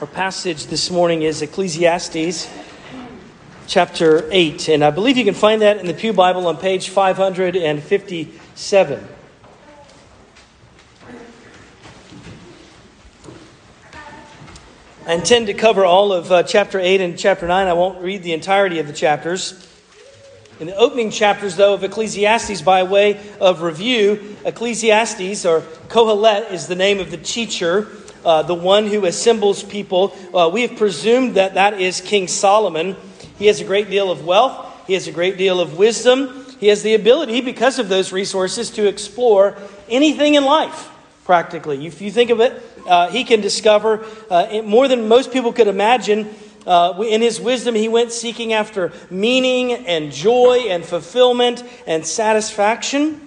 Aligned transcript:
Our 0.00 0.06
passage 0.06 0.66
this 0.66 0.92
morning 0.92 1.22
is 1.22 1.42
Ecclesiastes 1.42 2.48
chapter 3.66 4.28
8, 4.30 4.68
and 4.68 4.84
I 4.84 4.92
believe 4.92 5.16
you 5.16 5.24
can 5.24 5.34
find 5.34 5.60
that 5.62 5.78
in 5.78 5.86
the 5.86 5.94
Pew 5.94 6.12
Bible 6.12 6.46
on 6.46 6.56
page 6.56 6.90
557. 6.90 9.08
I 15.04 15.12
intend 15.12 15.48
to 15.48 15.54
cover 15.54 15.84
all 15.84 16.12
of 16.12 16.30
uh, 16.30 16.44
chapter 16.44 16.78
8 16.78 17.00
and 17.00 17.18
chapter 17.18 17.48
9. 17.48 17.66
I 17.66 17.72
won't 17.72 18.00
read 18.00 18.22
the 18.22 18.34
entirety 18.34 18.78
of 18.78 18.86
the 18.86 18.92
chapters. 18.92 19.68
In 20.60 20.68
the 20.68 20.76
opening 20.76 21.10
chapters, 21.10 21.56
though, 21.56 21.74
of 21.74 21.82
Ecclesiastes, 21.82 22.62
by 22.62 22.84
way 22.84 23.20
of 23.40 23.62
review, 23.62 24.36
Ecclesiastes, 24.44 25.44
or 25.44 25.62
Kohelet, 25.88 26.52
is 26.52 26.68
the 26.68 26.76
name 26.76 27.00
of 27.00 27.10
the 27.10 27.16
teacher 27.16 27.88
uh, 28.24 28.42
the 28.42 28.54
one 28.54 28.86
who 28.86 29.04
assembles 29.04 29.62
people. 29.62 30.16
Uh, 30.34 30.50
we 30.52 30.62
have 30.62 30.76
presumed 30.76 31.34
that 31.34 31.54
that 31.54 31.80
is 31.80 32.00
King 32.00 32.28
Solomon. 32.28 32.96
He 33.38 33.46
has 33.46 33.60
a 33.60 33.64
great 33.64 33.90
deal 33.90 34.10
of 34.10 34.24
wealth, 34.24 34.86
he 34.86 34.94
has 34.94 35.06
a 35.06 35.12
great 35.12 35.36
deal 35.36 35.60
of 35.60 35.78
wisdom. 35.78 36.44
He 36.58 36.68
has 36.68 36.82
the 36.82 36.94
ability, 36.94 37.40
because 37.40 37.78
of 37.78 37.88
those 37.88 38.12
resources, 38.12 38.70
to 38.70 38.88
explore 38.88 39.56
anything 39.88 40.34
in 40.34 40.44
life, 40.44 40.90
practically. 41.24 41.86
If 41.86 42.02
you 42.02 42.10
think 42.10 42.30
of 42.30 42.40
it, 42.40 42.60
uh, 42.84 43.10
he 43.10 43.22
can 43.22 43.40
discover 43.40 44.04
uh, 44.28 44.62
more 44.64 44.88
than 44.88 45.06
most 45.06 45.32
people 45.32 45.52
could 45.52 45.68
imagine. 45.68 46.34
Uh, 46.66 47.00
in 47.06 47.22
his 47.22 47.40
wisdom, 47.40 47.74
he 47.74 47.88
went 47.88 48.10
seeking 48.10 48.52
after 48.52 48.92
meaning 49.08 49.72
and 49.72 50.10
joy 50.10 50.66
and 50.68 50.84
fulfillment 50.84 51.62
and 51.86 52.04
satisfaction, 52.04 53.20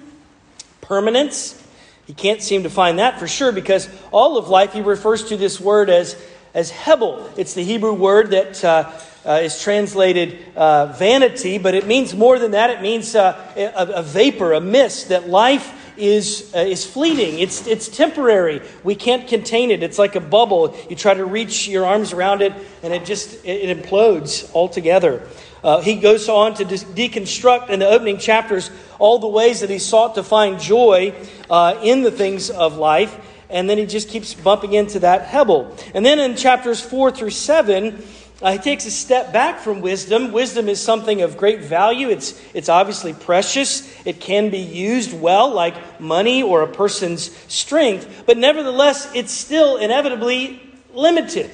permanence. 0.82 1.61
He 2.08 2.14
can't 2.14 2.42
seem 2.42 2.64
to 2.64 2.70
find 2.70 3.00
that 3.00 3.20
for 3.20 3.28
sure 3.28 3.52
because 3.52 3.90
all 4.12 4.38
of 4.38 4.50
life 4.50 4.74
he 4.74 4.82
refers 4.82 5.26
to 5.26 5.38
this 5.38 5.60
word 5.60 5.90
as, 5.90 6.16
as 6.54 6.70
Hebel. 6.70 7.30
It's 7.38 7.54
the 7.54 7.64
Hebrew 7.64 7.94
word 7.94 8.32
that 8.32 8.64
uh, 8.64 8.92
uh, 9.26 9.32
is 9.44 9.62
translated 9.62 10.40
uh, 10.56 10.88
vanity, 10.88 11.58
but 11.58 11.76
it 11.76 11.86
means 11.86 12.16
more 12.16 12.40
than 12.40 12.52
that. 12.52 12.70
It 12.72 12.82
means 12.82 13.16
uh, 13.16 13.40
a, 13.56 14.00
a, 14.00 14.04
vapor, 14.04 14.54
a 14.54 14.62
mist, 14.62 15.10
that 15.10 15.30
life 15.30 15.81
is, 16.02 16.52
uh, 16.56 16.60
is 16.60 16.86
fleeting. 16.86 17.40
It's, 17.40 17.68
it's 17.68 17.88
temporary. 17.88 18.62
We 18.84 18.96
can't 18.96 19.28
contain 19.28 19.72
it. 19.72 19.84
It's 19.84 20.00
like 20.00 20.16
a 20.16 20.20
bubble. 20.20 20.76
You 20.90 20.96
try 20.96 21.14
to 21.14 21.26
reach 21.26 21.68
your 21.68 21.86
arms 21.86 22.12
around 22.12 22.42
it, 22.42 22.54
and 22.84 22.92
it 22.92 23.06
just 23.06 23.46
it, 23.46 23.78
implodes 23.78 24.52
altogether. 24.54 25.28
Uh, 25.64 25.80
he 25.82 25.96
goes 25.96 26.28
on 26.28 26.56
to 26.56 26.66
de- 26.66 26.78
deconstruct 26.78 27.70
in 27.70 27.80
the 27.80 27.88
opening 27.88 28.18
chapters 28.18 28.72
all 28.98 29.20
the 29.20 29.28
ways 29.28 29.60
that 29.60 29.70
he 29.70 29.78
sought 29.78 30.16
to 30.16 30.24
find 30.24 30.60
joy 30.60 31.14
uh, 31.50 31.80
in 31.84 32.02
the 32.02 32.12
things 32.12 32.50
of 32.50 32.78
life. 32.78 33.16
And 33.50 33.70
then 33.70 33.78
he 33.78 33.86
just 33.86 34.10
keeps 34.10 34.34
bumping 34.34 34.74
into 34.74 35.00
that 35.00 35.28
Hebel. 35.28 35.76
And 35.94 36.06
then 36.06 36.20
in 36.20 36.36
chapters 36.36 36.82
4 36.82 37.12
through 37.12 37.32
7, 37.32 38.02
uh, 38.42 38.52
he 38.54 38.58
takes 38.58 38.86
a 38.86 38.92
step 38.92 39.32
back 39.32 39.60
from 39.60 39.82
wisdom. 39.82 40.32
Wisdom 40.32 40.68
is 40.68 40.82
something 40.82 41.22
of 41.22 41.38
great 41.38 41.60
value. 41.62 42.10
It's, 42.10 42.42
it's 42.54 42.70
obviously 42.70 43.14
precious. 43.14 43.88
It 44.06 44.20
can 44.20 44.50
be 44.50 44.58
used 44.58 45.14
well, 45.14 45.52
like 45.52 46.00
money 46.00 46.42
or 46.42 46.64
a 46.64 46.68
person's 46.68 47.36
strength. 47.48 48.24
But 48.26 48.38
nevertheless, 48.38 49.12
it's 49.14 49.32
still 49.32 49.78
inevitably 49.78 50.60
limited. 50.94 51.52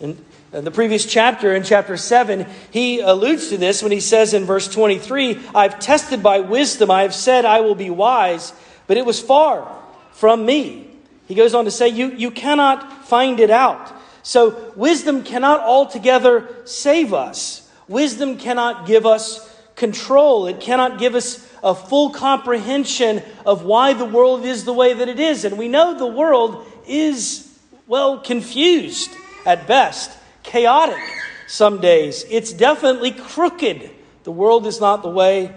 And 0.00 0.24
in 0.52 0.64
the 0.64 0.70
previous 0.70 1.04
chapter, 1.04 1.54
in 1.54 1.62
chapter 1.62 1.98
7, 1.98 2.46
he 2.70 3.00
alludes 3.00 3.48
to 3.48 3.58
this 3.58 3.82
when 3.82 3.92
he 3.92 4.00
says 4.00 4.32
in 4.32 4.46
verse 4.46 4.66
23 4.66 5.38
I've 5.54 5.78
tested 5.78 6.22
by 6.22 6.40
wisdom, 6.40 6.90
I 6.90 7.02
have 7.02 7.14
said 7.14 7.44
I 7.44 7.60
will 7.60 7.74
be 7.74 7.90
wise, 7.90 8.54
but 8.86 8.96
it 8.96 9.04
was 9.04 9.20
far 9.20 9.70
from 10.12 10.46
me. 10.46 10.86
He 11.26 11.34
goes 11.34 11.54
on 11.54 11.66
to 11.66 11.70
say, 11.70 11.88
You, 11.88 12.12
you 12.12 12.30
cannot 12.30 13.06
find 13.06 13.40
it 13.40 13.50
out. 13.50 13.92
So, 14.28 14.74
wisdom 14.76 15.24
cannot 15.24 15.60
altogether 15.60 16.54
save 16.66 17.14
us. 17.14 17.66
Wisdom 17.88 18.36
cannot 18.36 18.86
give 18.86 19.06
us 19.06 19.40
control. 19.74 20.48
It 20.48 20.60
cannot 20.60 20.98
give 20.98 21.14
us 21.14 21.50
a 21.62 21.74
full 21.74 22.10
comprehension 22.10 23.22
of 23.46 23.64
why 23.64 23.94
the 23.94 24.04
world 24.04 24.44
is 24.44 24.66
the 24.66 24.72
way 24.74 24.92
that 24.92 25.08
it 25.08 25.18
is. 25.18 25.46
And 25.46 25.56
we 25.56 25.66
know 25.66 25.96
the 25.96 26.06
world 26.06 26.66
is, 26.86 27.58
well, 27.86 28.18
confused 28.18 29.10
at 29.46 29.66
best 29.66 30.10
chaotic 30.42 31.00
some 31.46 31.80
days. 31.80 32.26
It's 32.28 32.52
definitely 32.52 33.12
crooked. 33.12 33.88
The 34.24 34.32
world 34.32 34.66
is 34.66 34.78
not 34.78 35.02
the 35.02 35.08
way 35.08 35.54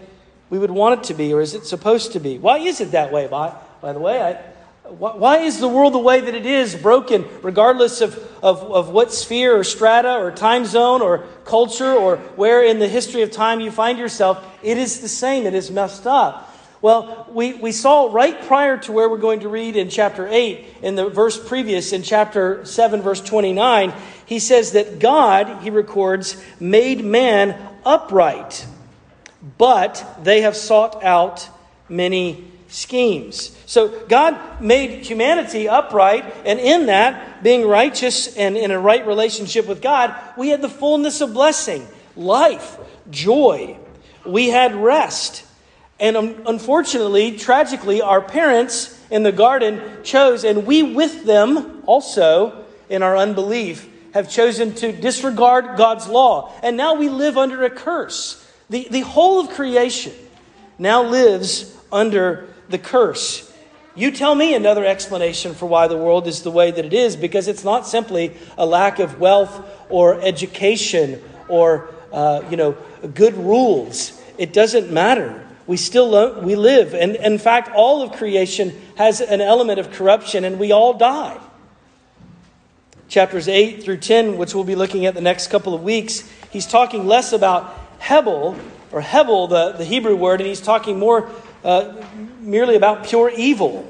we 0.49 0.57
would 0.57 0.71
want 0.71 1.01
it 1.01 1.07
to 1.07 1.13
be, 1.13 1.33
or 1.33 1.41
is 1.41 1.55
it 1.55 1.65
supposed 1.65 2.13
to 2.13 2.21
be? 2.21 2.37
Why 2.37 2.59
is 2.59 2.79
it 2.79 2.91
that 2.91 3.11
way, 3.11 3.27
by, 3.27 3.53
by 3.81 3.91
the 3.91 3.99
way? 3.99 4.21
I, 4.21 4.50
why 4.91 5.37
is 5.37 5.59
the 5.59 5.69
world 5.69 5.93
the 5.93 5.99
way 5.99 6.19
that 6.19 6.35
it 6.35 6.45
is, 6.45 6.75
broken, 6.75 7.25
regardless 7.41 8.01
of, 8.01 8.15
of, 8.43 8.61
of 8.63 8.89
what 8.89 9.13
sphere 9.13 9.57
or 9.57 9.63
strata 9.63 10.17
or 10.17 10.31
time 10.31 10.65
zone 10.65 11.01
or 11.01 11.19
culture 11.45 11.93
or 11.93 12.17
where 12.35 12.63
in 12.63 12.79
the 12.79 12.87
history 12.87 13.21
of 13.21 13.31
time 13.31 13.61
you 13.61 13.71
find 13.71 13.97
yourself? 13.97 14.45
It 14.61 14.77
is 14.77 14.99
the 14.99 15.07
same. 15.07 15.45
It 15.45 15.53
is 15.53 15.71
messed 15.71 16.05
up. 16.05 16.53
Well, 16.81 17.27
we, 17.31 17.53
we 17.53 17.71
saw 17.71 18.11
right 18.11 18.41
prior 18.41 18.77
to 18.79 18.91
where 18.91 19.07
we're 19.07 19.17
going 19.17 19.41
to 19.41 19.49
read 19.49 19.75
in 19.75 19.89
chapter 19.89 20.27
8, 20.27 20.65
in 20.81 20.95
the 20.95 21.09
verse 21.09 21.39
previous, 21.39 21.93
in 21.93 22.01
chapter 22.01 22.65
7, 22.65 23.01
verse 23.01 23.21
29, 23.21 23.93
he 24.25 24.39
says 24.39 24.71
that 24.71 24.99
God, 24.99 25.61
he 25.61 25.69
records, 25.69 26.43
made 26.59 27.05
man 27.05 27.55
upright, 27.85 28.65
but 29.57 30.03
they 30.23 30.41
have 30.41 30.57
sought 30.57 31.03
out 31.03 31.47
many 31.87 32.50
schemes. 32.71 33.55
So 33.65 33.89
God 34.07 34.61
made 34.61 35.05
humanity 35.05 35.67
upright, 35.67 36.25
and 36.45 36.59
in 36.59 36.87
that, 36.87 37.43
being 37.43 37.67
righteous 37.67 38.35
and 38.35 38.57
in 38.57 38.71
a 38.71 38.79
right 38.79 39.05
relationship 39.05 39.67
with 39.67 39.81
God, 39.81 40.15
we 40.37 40.49
had 40.49 40.61
the 40.61 40.69
fullness 40.69 41.21
of 41.21 41.33
blessing, 41.33 41.87
life, 42.15 42.77
joy. 43.09 43.77
We 44.25 44.49
had 44.49 44.75
rest. 44.75 45.45
And 45.99 46.17
um, 46.17 46.43
unfortunately, 46.47 47.37
tragically, 47.37 48.01
our 48.01 48.21
parents 48.21 48.99
in 49.11 49.23
the 49.23 49.31
garden 49.31 49.81
chose, 50.03 50.43
and 50.43 50.65
we 50.65 50.81
with 50.81 51.25
them 51.25 51.83
also 51.85 52.65
in 52.89 53.03
our 53.03 53.17
unbelief, 53.17 53.87
have 54.13 54.29
chosen 54.29 54.73
to 54.75 54.91
disregard 54.91 55.77
God's 55.77 56.07
law. 56.07 56.53
And 56.61 56.75
now 56.75 56.95
we 56.95 57.09
live 57.09 57.37
under 57.37 57.63
a 57.63 57.69
curse. 57.69 58.45
The, 58.69 58.87
the 58.89 59.01
whole 59.01 59.39
of 59.39 59.49
creation 59.49 60.13
now 60.77 61.03
lives 61.03 61.77
under 61.91 62.50
the 62.71 62.79
curse. 62.79 63.51
You 63.93 64.11
tell 64.11 64.35
me 64.35 64.55
another 64.55 64.85
explanation 64.85 65.53
for 65.53 65.65
why 65.65 65.87
the 65.87 65.97
world 65.97 66.25
is 66.25 66.43
the 66.43 66.51
way 66.51 66.71
that 66.71 66.85
it 66.85 66.93
is, 66.93 67.15
because 67.17 67.47
it's 67.47 67.65
not 67.65 67.85
simply 67.85 68.33
a 68.57 68.65
lack 68.65 68.99
of 68.99 69.19
wealth 69.19 69.65
or 69.89 70.21
education 70.21 71.21
or, 71.49 71.89
uh, 72.13 72.41
you 72.49 72.55
know, 72.55 72.77
good 73.13 73.35
rules. 73.35 74.19
It 74.37 74.53
doesn't 74.53 74.91
matter. 74.91 75.45
We 75.67 75.75
still 75.75 76.09
lo- 76.09 76.39
we 76.39 76.55
live. 76.55 76.93
And 76.93 77.17
in 77.17 77.37
fact, 77.37 77.69
all 77.75 78.01
of 78.01 78.13
creation 78.13 78.73
has 78.95 79.19
an 79.19 79.41
element 79.41 79.79
of 79.79 79.91
corruption, 79.91 80.45
and 80.45 80.57
we 80.57 80.71
all 80.71 80.93
die. 80.93 81.37
Chapters 83.09 83.49
8 83.49 83.83
through 83.83 83.97
10, 83.97 84.37
which 84.37 84.55
we'll 84.55 84.63
be 84.63 84.75
looking 84.75 85.05
at 85.05 85.15
the 85.15 85.21
next 85.21 85.47
couple 85.47 85.73
of 85.73 85.83
weeks, 85.83 86.29
he's 86.49 86.65
talking 86.65 87.07
less 87.07 87.33
about 87.33 87.77
Hebel, 87.99 88.55
or 88.93 89.01
Hebel, 89.01 89.47
the, 89.47 89.73
the 89.73 89.83
Hebrew 89.83 90.15
word, 90.15 90.39
and 90.39 90.47
he's 90.47 90.61
talking 90.61 90.97
more 90.97 91.29
uh, 91.63 91.93
merely 92.51 92.75
about 92.75 93.05
pure 93.05 93.29
evil. 93.29 93.87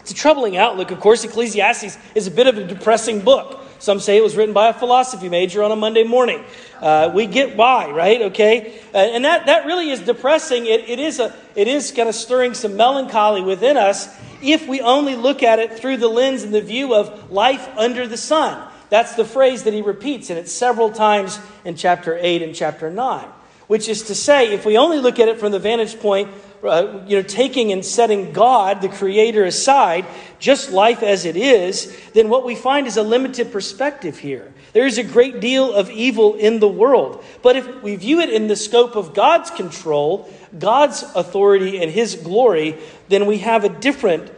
It's 0.00 0.10
a 0.10 0.14
troubling 0.14 0.56
outlook. 0.56 0.90
Of 0.90 0.98
course, 1.00 1.22
Ecclesiastes 1.22 1.96
is 2.14 2.26
a 2.26 2.30
bit 2.30 2.48
of 2.48 2.58
a 2.58 2.64
depressing 2.64 3.20
book. 3.20 3.64
Some 3.78 4.00
say 4.00 4.16
it 4.16 4.22
was 4.22 4.36
written 4.36 4.52
by 4.52 4.68
a 4.68 4.72
philosophy 4.72 5.28
major 5.28 5.62
on 5.62 5.70
a 5.70 5.76
Monday 5.76 6.02
morning. 6.02 6.42
Uh, 6.80 7.12
we 7.14 7.26
get 7.26 7.56
why, 7.56 7.90
right? 7.90 8.22
Okay, 8.22 8.80
uh, 8.92 8.98
and 8.98 9.24
that, 9.24 9.46
that 9.46 9.66
really 9.66 9.90
is 9.90 10.00
depressing. 10.00 10.66
It, 10.66 10.88
it 10.88 10.98
is 10.98 11.20
a 11.20 11.32
it 11.54 11.68
is 11.68 11.92
kind 11.92 12.08
of 12.08 12.16
stirring 12.16 12.54
some 12.54 12.76
melancholy 12.76 13.42
within 13.42 13.76
us 13.76 14.08
if 14.42 14.66
we 14.66 14.80
only 14.80 15.14
look 15.14 15.44
at 15.44 15.60
it 15.60 15.78
through 15.78 15.98
the 15.98 16.08
lens 16.08 16.42
and 16.42 16.52
the 16.52 16.60
view 16.60 16.94
of 16.94 17.30
life 17.30 17.68
under 17.76 18.08
the 18.08 18.16
sun. 18.16 18.68
That's 18.90 19.14
the 19.14 19.24
phrase 19.24 19.62
that 19.64 19.74
he 19.74 19.82
repeats, 19.82 20.30
and 20.30 20.38
it's 20.38 20.52
several 20.52 20.90
times 20.90 21.38
in 21.64 21.76
chapter 21.76 22.18
eight 22.20 22.42
and 22.42 22.54
chapter 22.54 22.90
nine. 22.90 23.28
Which 23.68 23.88
is 23.88 24.04
to 24.04 24.14
say, 24.14 24.54
if 24.54 24.64
we 24.64 24.78
only 24.78 24.98
look 24.98 25.20
at 25.20 25.28
it 25.28 25.38
from 25.38 25.52
the 25.52 25.58
vantage 25.58 26.00
point 26.00 26.30
uh, 26.62 27.00
you 27.06 27.16
know, 27.16 27.22
taking 27.22 27.72
and 27.72 27.84
setting 27.84 28.32
God, 28.32 28.80
the 28.80 28.88
Creator, 28.88 29.44
aside, 29.44 30.06
just 30.38 30.70
life 30.70 31.02
as 31.02 31.24
it 31.24 31.36
is, 31.36 31.96
then 32.14 32.28
what 32.28 32.44
we 32.44 32.54
find 32.54 32.86
is 32.86 32.96
a 32.96 33.02
limited 33.02 33.52
perspective 33.52 34.18
here. 34.18 34.52
There 34.72 34.86
is 34.86 34.98
a 34.98 35.04
great 35.04 35.40
deal 35.40 35.72
of 35.72 35.90
evil 35.90 36.34
in 36.34 36.60
the 36.60 36.68
world. 36.68 37.24
But 37.42 37.56
if 37.56 37.82
we 37.82 37.96
view 37.96 38.20
it 38.20 38.30
in 38.30 38.48
the 38.48 38.56
scope 38.56 38.96
of 38.96 39.14
God's 39.14 39.50
control, 39.50 40.32
God's 40.58 41.02
authority, 41.14 41.82
and 41.82 41.90
His 41.90 42.14
glory, 42.14 42.76
then 43.08 43.26
we 43.26 43.38
have 43.38 43.64
a 43.64 43.68
different 43.68 44.30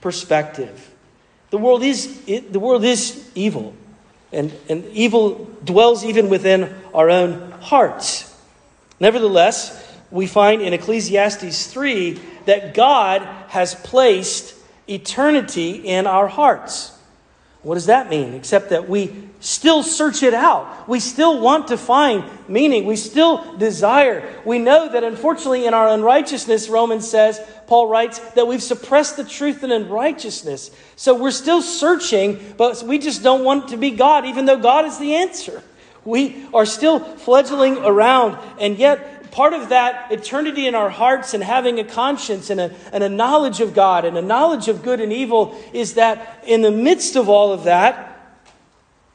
perspective. 0.00 0.90
The 1.50 1.58
world 1.58 1.82
is, 1.82 2.22
it, 2.26 2.52
the 2.52 2.60
world 2.60 2.84
is 2.84 3.28
evil, 3.34 3.74
and, 4.32 4.52
and 4.68 4.84
evil 4.92 5.48
dwells 5.64 6.04
even 6.04 6.28
within 6.28 6.74
our 6.92 7.08
own 7.08 7.52
hearts. 7.52 8.36
Nevertheless, 9.00 9.87
we 10.10 10.26
find 10.26 10.62
in 10.62 10.72
Ecclesiastes 10.72 11.66
3 11.66 12.20
that 12.46 12.74
God 12.74 13.22
has 13.48 13.74
placed 13.74 14.54
eternity 14.88 15.72
in 15.72 16.06
our 16.06 16.28
hearts. 16.28 16.96
What 17.62 17.74
does 17.74 17.86
that 17.86 18.08
mean? 18.08 18.34
Except 18.34 18.70
that 18.70 18.88
we 18.88 19.28
still 19.40 19.82
search 19.82 20.22
it 20.22 20.34
out. 20.34 20.88
We 20.88 21.00
still 21.00 21.40
want 21.40 21.68
to 21.68 21.76
find 21.76 22.24
meaning. 22.48 22.86
We 22.86 22.96
still 22.96 23.56
desire. 23.58 24.40
We 24.44 24.58
know 24.58 24.90
that 24.90 25.04
unfortunately, 25.04 25.66
in 25.66 25.74
our 25.74 25.88
unrighteousness, 25.88 26.68
Romans 26.68 27.08
says, 27.08 27.40
Paul 27.66 27.88
writes, 27.88 28.18
that 28.30 28.46
we've 28.46 28.62
suppressed 28.62 29.16
the 29.16 29.24
truth 29.24 29.62
in 29.62 29.70
unrighteousness. 29.70 30.70
So 30.96 31.14
we're 31.14 31.30
still 31.30 31.60
searching, 31.60 32.54
but 32.56 32.82
we 32.82 32.98
just 32.98 33.22
don't 33.22 33.44
want 33.44 33.68
to 33.68 33.76
be 33.76 33.90
God, 33.90 34.24
even 34.24 34.46
though 34.46 34.58
God 34.58 34.86
is 34.86 34.98
the 34.98 35.16
answer. 35.16 35.62
We 36.04 36.46
are 36.54 36.64
still 36.64 37.00
fledgling 37.00 37.76
around, 37.78 38.38
and 38.58 38.78
yet 38.78 39.17
part 39.30 39.52
of 39.52 39.70
that 39.70 40.10
eternity 40.12 40.66
in 40.66 40.74
our 40.74 40.90
hearts 40.90 41.34
and 41.34 41.42
having 41.42 41.78
a 41.78 41.84
conscience 41.84 42.50
and 42.50 42.60
a, 42.60 42.74
and 42.92 43.04
a 43.04 43.08
knowledge 43.08 43.60
of 43.60 43.74
God 43.74 44.04
and 44.04 44.16
a 44.16 44.22
knowledge 44.22 44.68
of 44.68 44.82
good 44.82 45.00
and 45.00 45.12
evil 45.12 45.58
is 45.72 45.94
that 45.94 46.42
in 46.46 46.62
the 46.62 46.70
midst 46.70 47.16
of 47.16 47.28
all 47.28 47.52
of 47.52 47.64
that, 47.64 48.36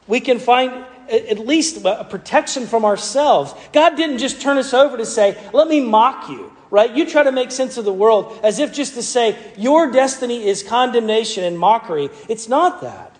we 0.06 0.20
can 0.20 0.38
find 0.38 0.84
at 1.08 1.38
least 1.38 1.84
a 1.84 2.04
protection 2.04 2.66
from 2.66 2.84
ourselves. 2.84 3.54
God 3.72 3.96
didn't 3.96 4.18
just 4.18 4.40
turn 4.40 4.56
us 4.58 4.72
over 4.72 4.96
to 4.96 5.06
say, 5.06 5.38
let 5.52 5.68
me 5.68 5.80
mock 5.80 6.30
you, 6.30 6.52
right? 6.70 6.90
You 6.94 7.08
try 7.08 7.22
to 7.22 7.32
make 7.32 7.50
sense 7.50 7.76
of 7.76 7.84
the 7.84 7.92
world 7.92 8.40
as 8.42 8.58
if 8.58 8.72
just 8.72 8.94
to 8.94 9.02
say, 9.02 9.38
your 9.56 9.90
destiny 9.90 10.46
is 10.46 10.62
condemnation 10.62 11.44
and 11.44 11.58
mockery. 11.58 12.08
It's 12.28 12.48
not 12.48 12.80
that. 12.80 13.14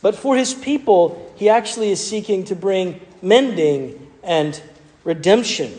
But 0.00 0.14
for 0.14 0.36
his 0.36 0.54
people, 0.54 1.32
he 1.36 1.48
actually 1.48 1.90
is 1.90 2.04
seeking 2.04 2.44
to 2.44 2.56
bring 2.56 3.00
mending 3.22 4.10
and 4.22 4.60
redemption 5.02 5.72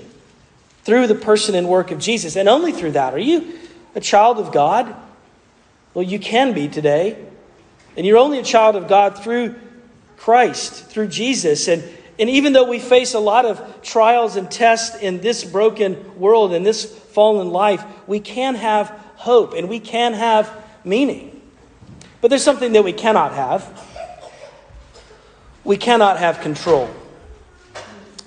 through 0.86 1.08
the 1.08 1.16
person 1.16 1.56
and 1.56 1.68
work 1.68 1.92
of 1.92 2.00
Jesus, 2.00 2.36
and 2.36 2.48
only 2.48 2.72
through 2.72 2.92
that. 2.92 3.14
Are 3.14 3.20
you 3.20 3.60
a 3.96 4.00
child 4.00 4.40
of 4.40 4.52
God? 4.52 4.96
Well, 5.94 6.06
you 6.06 6.20
can 6.20 6.54
be 6.54 6.68
today. 6.68 7.18
And 7.98 8.06
you're 8.06 8.18
only 8.18 8.40
a 8.40 8.44
child 8.44 8.76
of 8.76 8.88
God 8.88 9.18
through 9.18 9.56
Christ, 10.18 10.86
through 10.86 11.08
Jesus. 11.08 11.68
And, 11.68 11.84
and 12.20 12.30
even 12.30 12.54
though 12.54 12.70
we 12.70 12.80
face 12.80 13.14
a 13.14 13.20
lot 13.20 13.46
of 13.46 13.82
trials 13.82 14.36
and 14.36 14.50
tests 14.50 15.02
in 15.02 15.22
this 15.22 15.44
broken 15.44 16.20
world, 16.20 16.54
in 16.54 16.64
this 16.64 16.86
fallen 16.86 17.50
life, 17.50 17.84
we 18.06 18.20
can 18.20 18.56
have 18.56 18.90
hope 19.16 19.54
and 19.54 19.70
we 19.70 19.80
can 19.80 20.14
have 20.14 20.52
meaning. 20.84 21.42
But 22.22 22.28
there's 22.30 22.44
something 22.44 22.74
that 22.74 22.84
we 22.84 22.94
cannot 22.94 23.34
have. 23.34 23.88
We 25.64 25.78
cannot 25.78 26.20
have 26.20 26.42
control. 26.42 26.90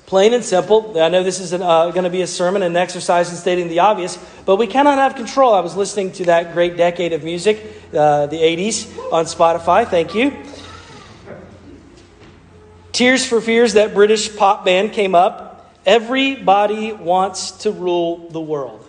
Plain 0.09 0.33
and 0.33 0.43
simple. 0.43 0.99
I 0.99 1.11
know 1.11 1.23
this 1.23 1.39
is 1.39 1.53
uh, 1.53 1.59
going 1.91 2.05
to 2.05 2.09
be 2.09 2.23
a 2.23 2.27
sermon 2.27 2.63
and 2.63 2.75
an 2.75 2.83
exercise 2.83 3.29
in 3.29 3.37
stating 3.37 3.69
the 3.69 3.81
obvious, 3.81 4.17
but 4.47 4.57
we 4.57 4.67
cannot 4.67 4.97
have 4.97 5.17
control. 5.17 5.53
I 5.53 5.61
was 5.61 5.77
listening 5.77 6.13
to 6.13 6.25
that 6.25 6.55
great 6.55 6.79
decade 6.79 7.13
of 7.13 7.23
music, 7.23 7.59
uh, 7.93 8.25
the 8.25 8.39
80s, 8.39 9.13
on 9.13 9.27
Spotify. 9.27 9.87
Thank 9.87 10.15
you. 10.15 10.35
Tears 12.93 13.27
for 13.27 13.43
Fears, 13.43 13.75
that 13.75 13.93
British 13.93 14.35
pop 14.35 14.65
band, 14.65 14.93
came 14.93 15.15
up. 15.15 15.75
Everybody 15.85 16.95
wants 16.95 17.51
to 17.65 17.71
rule 17.71 18.31
the 18.31 18.41
world. 18.41 18.89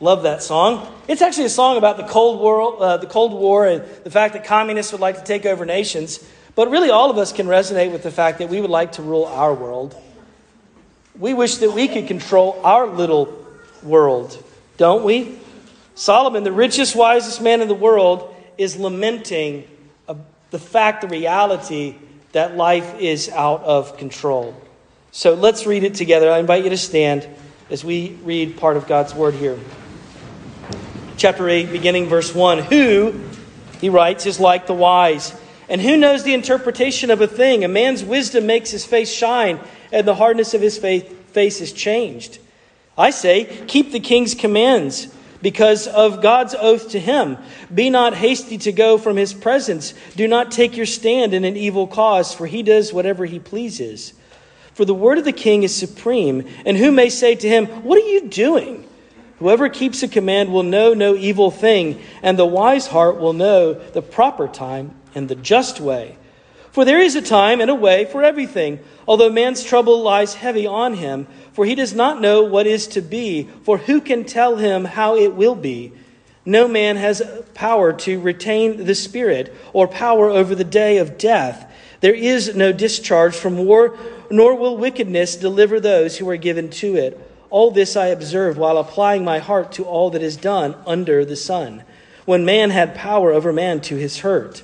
Love 0.00 0.24
that 0.24 0.42
song. 0.42 0.92
It's 1.06 1.22
actually 1.22 1.44
a 1.44 1.48
song 1.48 1.76
about 1.76 1.96
the 1.96 2.02
Cold 2.02 2.40
War, 2.40 2.82
uh, 2.82 2.96
the 2.96 3.06
Cold 3.06 3.32
War, 3.32 3.68
and 3.68 3.84
the 4.02 4.10
fact 4.10 4.34
that 4.34 4.42
communists 4.42 4.90
would 4.90 5.00
like 5.00 5.18
to 5.18 5.24
take 5.24 5.46
over 5.46 5.64
nations. 5.64 6.28
But 6.56 6.70
really, 6.70 6.90
all 6.90 7.10
of 7.10 7.18
us 7.18 7.32
can 7.32 7.46
resonate 7.46 7.92
with 7.92 8.02
the 8.02 8.10
fact 8.10 8.38
that 8.38 8.48
we 8.48 8.60
would 8.60 8.70
like 8.70 8.92
to 8.92 9.02
rule 9.02 9.26
our 9.26 9.54
world. 9.54 9.94
We 11.18 11.34
wish 11.34 11.58
that 11.58 11.72
we 11.72 11.86
could 11.86 12.08
control 12.08 12.60
our 12.64 12.86
little 12.86 13.46
world, 13.82 14.42
don't 14.78 15.04
we? 15.04 15.38
Solomon, 15.94 16.44
the 16.44 16.52
richest, 16.52 16.96
wisest 16.96 17.40
man 17.40 17.60
in 17.60 17.68
the 17.68 17.74
world, 17.74 18.34
is 18.58 18.76
lamenting 18.76 19.68
the 20.50 20.58
fact, 20.58 21.02
the 21.02 21.08
reality 21.08 21.96
that 22.32 22.56
life 22.56 22.98
is 22.98 23.28
out 23.28 23.62
of 23.64 23.96
control. 23.98 24.54
So 25.10 25.34
let's 25.34 25.66
read 25.66 25.84
it 25.84 25.94
together. 25.94 26.30
I 26.30 26.38
invite 26.38 26.64
you 26.64 26.70
to 26.70 26.76
stand 26.76 27.26
as 27.68 27.84
we 27.84 28.18
read 28.22 28.56
part 28.56 28.76
of 28.76 28.86
God's 28.86 29.14
word 29.14 29.34
here. 29.34 29.58
Chapter 31.16 31.48
8, 31.48 31.72
beginning 31.72 32.06
verse 32.06 32.34
1. 32.34 32.58
Who, 32.58 33.20
he 33.80 33.88
writes, 33.88 34.26
is 34.26 34.38
like 34.38 34.66
the 34.66 34.74
wise 34.74 35.34
and 35.68 35.80
who 35.80 35.96
knows 35.96 36.22
the 36.22 36.34
interpretation 36.34 37.10
of 37.10 37.20
a 37.20 37.26
thing? 37.26 37.64
A 37.64 37.68
man's 37.68 38.04
wisdom 38.04 38.46
makes 38.46 38.70
his 38.70 38.84
face 38.84 39.12
shine, 39.12 39.58
and 39.92 40.06
the 40.06 40.14
hardness 40.14 40.54
of 40.54 40.60
his 40.60 40.78
face 40.78 41.60
is 41.60 41.72
changed. 41.72 42.38
I 42.96 43.10
say, 43.10 43.64
keep 43.66 43.92
the 43.92 44.00
king's 44.00 44.34
commands 44.34 45.08
because 45.42 45.86
of 45.86 46.22
God's 46.22 46.54
oath 46.54 46.90
to 46.90 47.00
him. 47.00 47.36
Be 47.72 47.90
not 47.90 48.14
hasty 48.14 48.58
to 48.58 48.72
go 48.72 48.96
from 48.96 49.16
his 49.16 49.34
presence. 49.34 49.92
Do 50.14 50.26
not 50.28 50.50
take 50.50 50.76
your 50.76 50.86
stand 50.86 51.34
in 51.34 51.44
an 51.44 51.56
evil 51.56 51.86
cause, 51.86 52.32
for 52.32 52.46
he 52.46 52.62
does 52.62 52.92
whatever 52.92 53.26
he 53.26 53.38
pleases. 53.38 54.12
For 54.74 54.84
the 54.84 54.94
word 54.94 55.18
of 55.18 55.24
the 55.24 55.32
king 55.32 55.62
is 55.62 55.74
supreme, 55.74 56.46
and 56.64 56.76
who 56.76 56.92
may 56.92 57.08
say 57.08 57.34
to 57.34 57.48
him, 57.48 57.66
What 57.66 57.98
are 58.02 58.08
you 58.08 58.28
doing? 58.28 58.84
Whoever 59.38 59.68
keeps 59.68 60.02
a 60.02 60.08
command 60.08 60.52
will 60.52 60.62
know 60.62 60.94
no 60.94 61.14
evil 61.14 61.50
thing, 61.50 62.00
and 62.22 62.38
the 62.38 62.46
wise 62.46 62.86
heart 62.86 63.18
will 63.18 63.34
know 63.34 63.74
the 63.74 64.00
proper 64.00 64.48
time 64.48 64.94
and 65.16 65.28
the 65.28 65.34
just 65.34 65.80
way. 65.80 66.16
For 66.70 66.84
there 66.84 67.00
is 67.00 67.16
a 67.16 67.22
time 67.22 67.62
and 67.62 67.70
a 67.70 67.74
way 67.74 68.04
for 68.04 68.22
everything, 68.22 68.80
although 69.08 69.30
man's 69.30 69.64
trouble 69.64 70.02
lies 70.02 70.34
heavy 70.34 70.66
on 70.66 70.94
him, 70.94 71.26
for 71.54 71.64
he 71.64 71.74
does 71.74 71.94
not 71.94 72.20
know 72.20 72.42
what 72.42 72.66
is 72.66 72.86
to 72.88 73.00
be, 73.00 73.48
for 73.64 73.78
who 73.78 74.02
can 74.02 74.24
tell 74.24 74.56
him 74.56 74.84
how 74.84 75.16
it 75.16 75.34
will 75.34 75.54
be? 75.54 75.92
No 76.44 76.68
man 76.68 76.96
has 76.96 77.22
power 77.54 77.94
to 77.94 78.20
retain 78.20 78.84
the 78.84 78.94
Spirit, 78.94 79.54
or 79.72 79.88
power 79.88 80.28
over 80.28 80.54
the 80.54 80.64
day 80.64 80.98
of 80.98 81.16
death. 81.16 81.72
There 82.00 82.14
is 82.14 82.54
no 82.54 82.72
discharge 82.72 83.34
from 83.34 83.56
war, 83.56 83.96
nor 84.30 84.54
will 84.54 84.76
wickedness 84.76 85.34
deliver 85.34 85.80
those 85.80 86.18
who 86.18 86.28
are 86.28 86.36
given 86.36 86.68
to 86.70 86.94
it. 86.94 87.18
All 87.48 87.70
this 87.70 87.96
I 87.96 88.08
observed 88.08 88.58
while 88.58 88.76
applying 88.76 89.24
my 89.24 89.38
heart 89.38 89.72
to 89.72 89.84
all 89.84 90.10
that 90.10 90.22
is 90.22 90.36
done 90.36 90.76
under 90.86 91.24
the 91.24 91.36
sun, 91.36 91.84
when 92.26 92.44
man 92.44 92.68
had 92.68 92.94
power 92.94 93.32
over 93.32 93.50
man 93.50 93.80
to 93.82 93.96
his 93.96 94.18
hurt. 94.18 94.62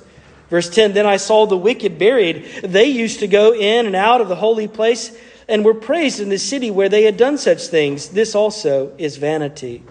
Verse 0.49 0.69
10 0.69 0.93
Then 0.93 1.05
I 1.05 1.17
saw 1.17 1.45
the 1.45 1.57
wicked 1.57 1.97
buried. 1.97 2.45
They 2.63 2.85
used 2.85 3.19
to 3.19 3.27
go 3.27 3.53
in 3.53 3.85
and 3.85 3.95
out 3.95 4.21
of 4.21 4.29
the 4.29 4.35
holy 4.35 4.67
place 4.67 5.15
and 5.47 5.65
were 5.65 5.73
praised 5.73 6.19
in 6.19 6.29
the 6.29 6.37
city 6.37 6.71
where 6.71 6.89
they 6.89 7.03
had 7.03 7.17
done 7.17 7.37
such 7.37 7.67
things. 7.67 8.09
This 8.09 8.35
also 8.35 8.93
is 8.97 9.17
vanity. 9.17 9.83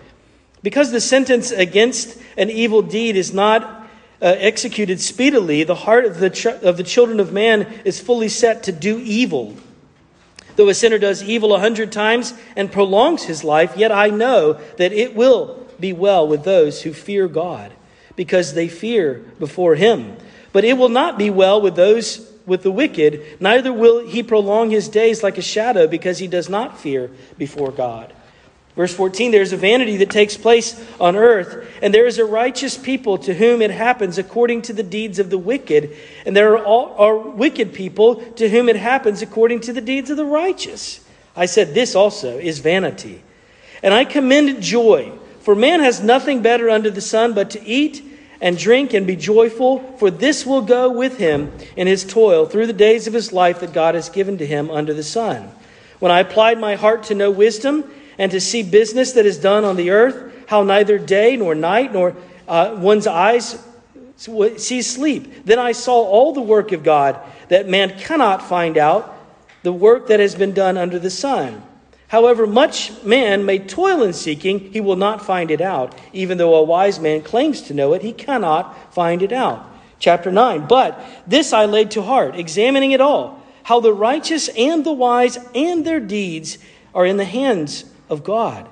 Because 0.63 0.93
the 0.93 1.01
sentence 1.01 1.51
against 1.51 2.19
an 2.37 2.51
evil 2.51 2.83
deed 2.83 3.17
is 3.17 3.35
not 3.35 3.83
uh, 4.23 4.37
executed 4.39 5.01
speedily, 5.01 5.65
the 5.65 5.75
heart 5.75 6.05
of 6.05 6.21
the, 6.21 6.31
ch- 6.31 6.47
of 6.47 6.77
the 6.77 6.85
children 6.85 7.19
of 7.19 7.33
man 7.33 7.63
is 7.85 8.01
fully 8.01 8.29
set 8.29 8.63
to 8.63 8.73
do 8.73 8.99
evil. 9.01 9.57
Though 10.55 10.69
a 10.69 10.75
sinner 10.75 10.99
does 10.99 11.25
evil 11.25 11.55
a 11.55 11.59
hundred 11.59 11.91
times 11.91 12.33
and 12.55 12.71
prolongs 12.71 13.25
his 13.25 13.43
life, 13.43 13.77
yet 13.77 13.91
I 13.91 14.11
know 14.11 14.55
that 14.77 14.93
it 14.93 15.17
will 15.17 15.67
be 15.81 15.93
well 15.93 16.29
with 16.29 16.45
those 16.45 16.83
who 16.83 16.93
fear 16.93 17.27
God, 17.27 17.73
because 18.15 18.55
they 18.55 18.69
fear 18.69 19.25
before 19.41 19.75
him. 19.75 20.17
But 20.53 20.65
it 20.65 20.75
will 20.75 20.89
not 20.89 21.19
be 21.19 21.31
well 21.31 21.61
with 21.61 21.77
those 21.77 22.29
with 22.47 22.63
the 22.63 22.73
wicked, 22.73 23.41
neither 23.41 23.73
will 23.73 24.07
he 24.07 24.23
prolong 24.23 24.71
his 24.71 24.89
days 24.89 25.23
like 25.23 25.39
a 25.39 25.43
shadow, 25.43 25.87
because 25.87 26.19
he 26.19 26.27
does 26.27 26.49
not 26.49 26.79
fear 26.79 27.11
before 27.39 27.71
God. 27.71 28.13
Verse 28.75 28.95
14 28.95 29.31
There 29.31 29.43
is 29.43 29.53
a 29.53 29.57
vanity 29.57 29.99
that 29.99 30.11
takes 30.11 30.37
place 30.37 30.83
on 30.99 31.17
earth, 31.17 31.69
and 31.83 31.93
there 31.93 32.07
is 32.07 32.19
a 32.19 32.25
righteous 32.25 32.77
people 32.77 33.19
to 33.19 33.35
whom 33.35 33.63
it 33.63 33.71
happens 33.71 34.19
according 34.19 34.63
to 34.63 34.73
the 34.73 34.83
deeds 34.83 35.19
of 35.19 35.31
the 35.31 35.39
wicked, 35.39 35.95
and 36.25 36.37
there 36.37 36.57
are, 36.57 36.65
all, 36.65 36.95
are 36.97 37.17
wicked 37.17 37.75
people 37.75 38.17
to 38.17 38.49
whom 38.49 38.69
it 38.69 38.77
happens 38.77 39.23
according 39.23 39.61
to 39.61 39.73
the 39.73 39.81
deeds 39.81 40.11
of 40.11 40.17
the 40.17 40.25
righteous. 40.25 41.05
I 41.37 41.47
said, 41.47 41.75
This 41.75 41.95
also 41.95 42.39
is 42.39 42.61
vanity. 42.61 43.23
And 43.83 43.93
I 43.93 44.05
commend 44.05 44.63
joy, 44.63 45.13
for 45.41 45.55
man 45.55 45.81
has 45.81 46.03
nothing 46.03 46.41
better 46.41 46.71
under 46.71 46.91
the 46.91 47.01
sun 47.01 47.35
but 47.35 47.51
to 47.51 47.67
eat 47.67 48.03
and 48.43 48.59
drink 48.59 48.93
and 48.93 49.07
be 49.07 49.15
joyful, 49.15 49.79
for 49.99 50.11
this 50.11 50.45
will 50.45 50.63
go 50.63 50.91
with 50.91 51.17
him 51.17 51.53
in 51.77 51.87
his 51.87 52.05
toil 52.05 52.45
through 52.45 52.67
the 52.67 52.73
days 52.73 53.07
of 53.07 53.15
his 53.15 53.33
life 53.33 53.61
that 53.61 53.73
God 53.73 53.95
has 53.95 54.09
given 54.09 54.37
to 54.39 54.47
him 54.47 54.69
under 54.69 54.93
the 54.93 55.05
sun. 55.05 55.49
When 56.01 56.11
I 56.11 56.19
applied 56.19 56.59
my 56.59 56.75
heart 56.75 57.05
to 57.05 57.15
know 57.15 57.31
wisdom 57.31 57.89
and 58.19 58.33
to 58.33 58.41
see 58.41 58.65
business 58.65 59.13
that 59.13 59.25
is 59.25 59.39
done 59.39 59.65
on 59.65 59.77
the 59.77 59.91
earth, 59.91 60.49
how 60.49 60.65
neither 60.65 60.99
day 60.99 61.37
nor 61.37 61.55
night 61.55 61.93
nor 61.93 62.17
uh, 62.49 62.77
one's 62.79 63.07
eyes 63.07 63.65
see 64.17 64.83
sleep, 64.83 65.45
then 65.45 65.61
I 65.61 65.71
saw 65.73 66.03
all 66.03 66.33
the 66.33 66.43
work 66.43 66.73
of 66.73 66.83
God 66.83 67.21
that 67.49 67.69
man 67.69 67.97
cannot 67.97 68.43
find 68.49 68.77
out, 68.77 69.17
the 69.63 69.73
work 69.73 70.09
that 70.09 70.19
has 70.19 70.35
been 70.35 70.53
done 70.53 70.77
under 70.77 70.99
the 70.99 71.11
sun. 71.11 71.63
However 72.13 72.47
much 72.47 72.93
man 73.03 73.47
may 73.47 73.59
toil 73.59 74.03
in 74.03 74.13
seeking, 74.13 74.71
he 74.71 74.83
will 74.83 74.97
not 74.97 75.25
find 75.25 75.51
it 75.51 75.63
out. 75.63 75.99
Even 76.13 76.37
though 76.37 76.55
a 76.57 76.63
wise 76.63 77.01
man 77.01 77.23
claims 77.23 77.63
to 77.63 77.75
know 77.75 77.95
it, 77.95 78.03
he 78.03 78.13
cannot 78.13 78.93
find 78.93 79.23
it 79.23 79.33
out. 79.33 79.67
Chapter 79.99 80.31
9. 80.31 80.67
But 80.69 81.03
this 81.27 81.55
I 81.55 81.65
laid 81.65 81.93
to 81.93 82.03
heart, 82.03 82.37
examining 82.37 82.93
it 82.93 83.01
all, 83.01 83.43
how 83.63 83.81
the 83.81 83.95
righteous 83.95 84.49
and 84.49 84.85
the 84.85 84.93
wise 84.93 85.39
and 85.55 85.87
their 85.87 86.01
deeds 86.01 86.59
are 86.95 87.07
in 87.07 87.17
the 87.17 87.25
hands 87.25 87.87
of 88.11 88.25
God. 88.25 88.69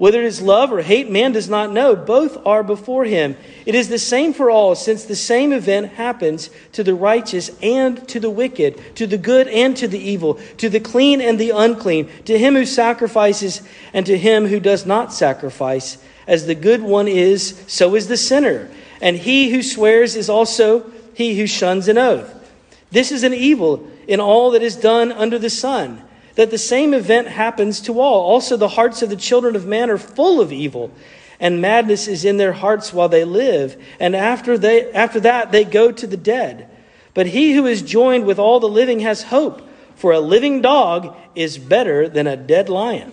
Whether 0.00 0.22
it 0.22 0.28
is 0.28 0.40
love 0.40 0.72
or 0.72 0.80
hate, 0.80 1.10
man 1.10 1.32
does 1.32 1.50
not 1.50 1.72
know. 1.72 1.94
Both 1.94 2.38
are 2.46 2.62
before 2.62 3.04
him. 3.04 3.36
It 3.66 3.74
is 3.74 3.90
the 3.90 3.98
same 3.98 4.32
for 4.32 4.50
all, 4.50 4.74
since 4.74 5.04
the 5.04 5.14
same 5.14 5.52
event 5.52 5.92
happens 5.92 6.48
to 6.72 6.82
the 6.82 6.94
righteous 6.94 7.50
and 7.62 8.08
to 8.08 8.18
the 8.18 8.30
wicked, 8.30 8.96
to 8.96 9.06
the 9.06 9.18
good 9.18 9.46
and 9.48 9.76
to 9.76 9.86
the 9.86 9.98
evil, 9.98 10.40
to 10.56 10.70
the 10.70 10.80
clean 10.80 11.20
and 11.20 11.38
the 11.38 11.50
unclean, 11.50 12.08
to 12.24 12.38
him 12.38 12.54
who 12.54 12.64
sacrifices 12.64 13.60
and 13.92 14.06
to 14.06 14.16
him 14.16 14.46
who 14.46 14.58
does 14.58 14.86
not 14.86 15.12
sacrifice. 15.12 15.98
As 16.26 16.46
the 16.46 16.54
good 16.54 16.80
one 16.80 17.06
is, 17.06 17.62
so 17.66 17.94
is 17.94 18.08
the 18.08 18.16
sinner. 18.16 18.70
And 19.02 19.18
he 19.18 19.50
who 19.50 19.62
swears 19.62 20.16
is 20.16 20.30
also 20.30 20.90
he 21.12 21.38
who 21.38 21.46
shuns 21.46 21.88
an 21.88 21.98
oath. 21.98 22.50
This 22.90 23.12
is 23.12 23.22
an 23.22 23.34
evil 23.34 23.86
in 24.08 24.18
all 24.18 24.52
that 24.52 24.62
is 24.62 24.76
done 24.76 25.12
under 25.12 25.38
the 25.38 25.50
sun 25.50 26.02
that 26.40 26.50
the 26.50 26.56
same 26.56 26.94
event 26.94 27.28
happens 27.28 27.82
to 27.82 28.00
all. 28.00 28.22
Also, 28.22 28.56
the 28.56 28.66
hearts 28.66 29.02
of 29.02 29.10
the 29.10 29.16
children 29.16 29.54
of 29.54 29.66
man 29.66 29.90
are 29.90 29.98
full 29.98 30.40
of 30.40 30.50
evil, 30.50 30.90
and 31.38 31.60
madness 31.60 32.08
is 32.08 32.24
in 32.24 32.38
their 32.38 32.54
hearts 32.54 32.94
while 32.94 33.10
they 33.10 33.24
live, 33.24 33.76
and 34.00 34.16
after, 34.16 34.56
they, 34.56 34.90
after 34.92 35.20
that 35.20 35.52
they 35.52 35.64
go 35.64 35.92
to 35.92 36.06
the 36.06 36.16
dead. 36.16 36.66
But 37.12 37.26
he 37.26 37.52
who 37.52 37.66
is 37.66 37.82
joined 37.82 38.24
with 38.24 38.38
all 38.38 38.58
the 38.58 38.70
living 38.70 39.00
has 39.00 39.24
hope, 39.24 39.60
for 39.96 40.12
a 40.12 40.18
living 40.20 40.62
dog 40.62 41.14
is 41.34 41.58
better 41.58 42.08
than 42.08 42.26
a 42.26 42.38
dead 42.38 42.70
lion. 42.70 43.12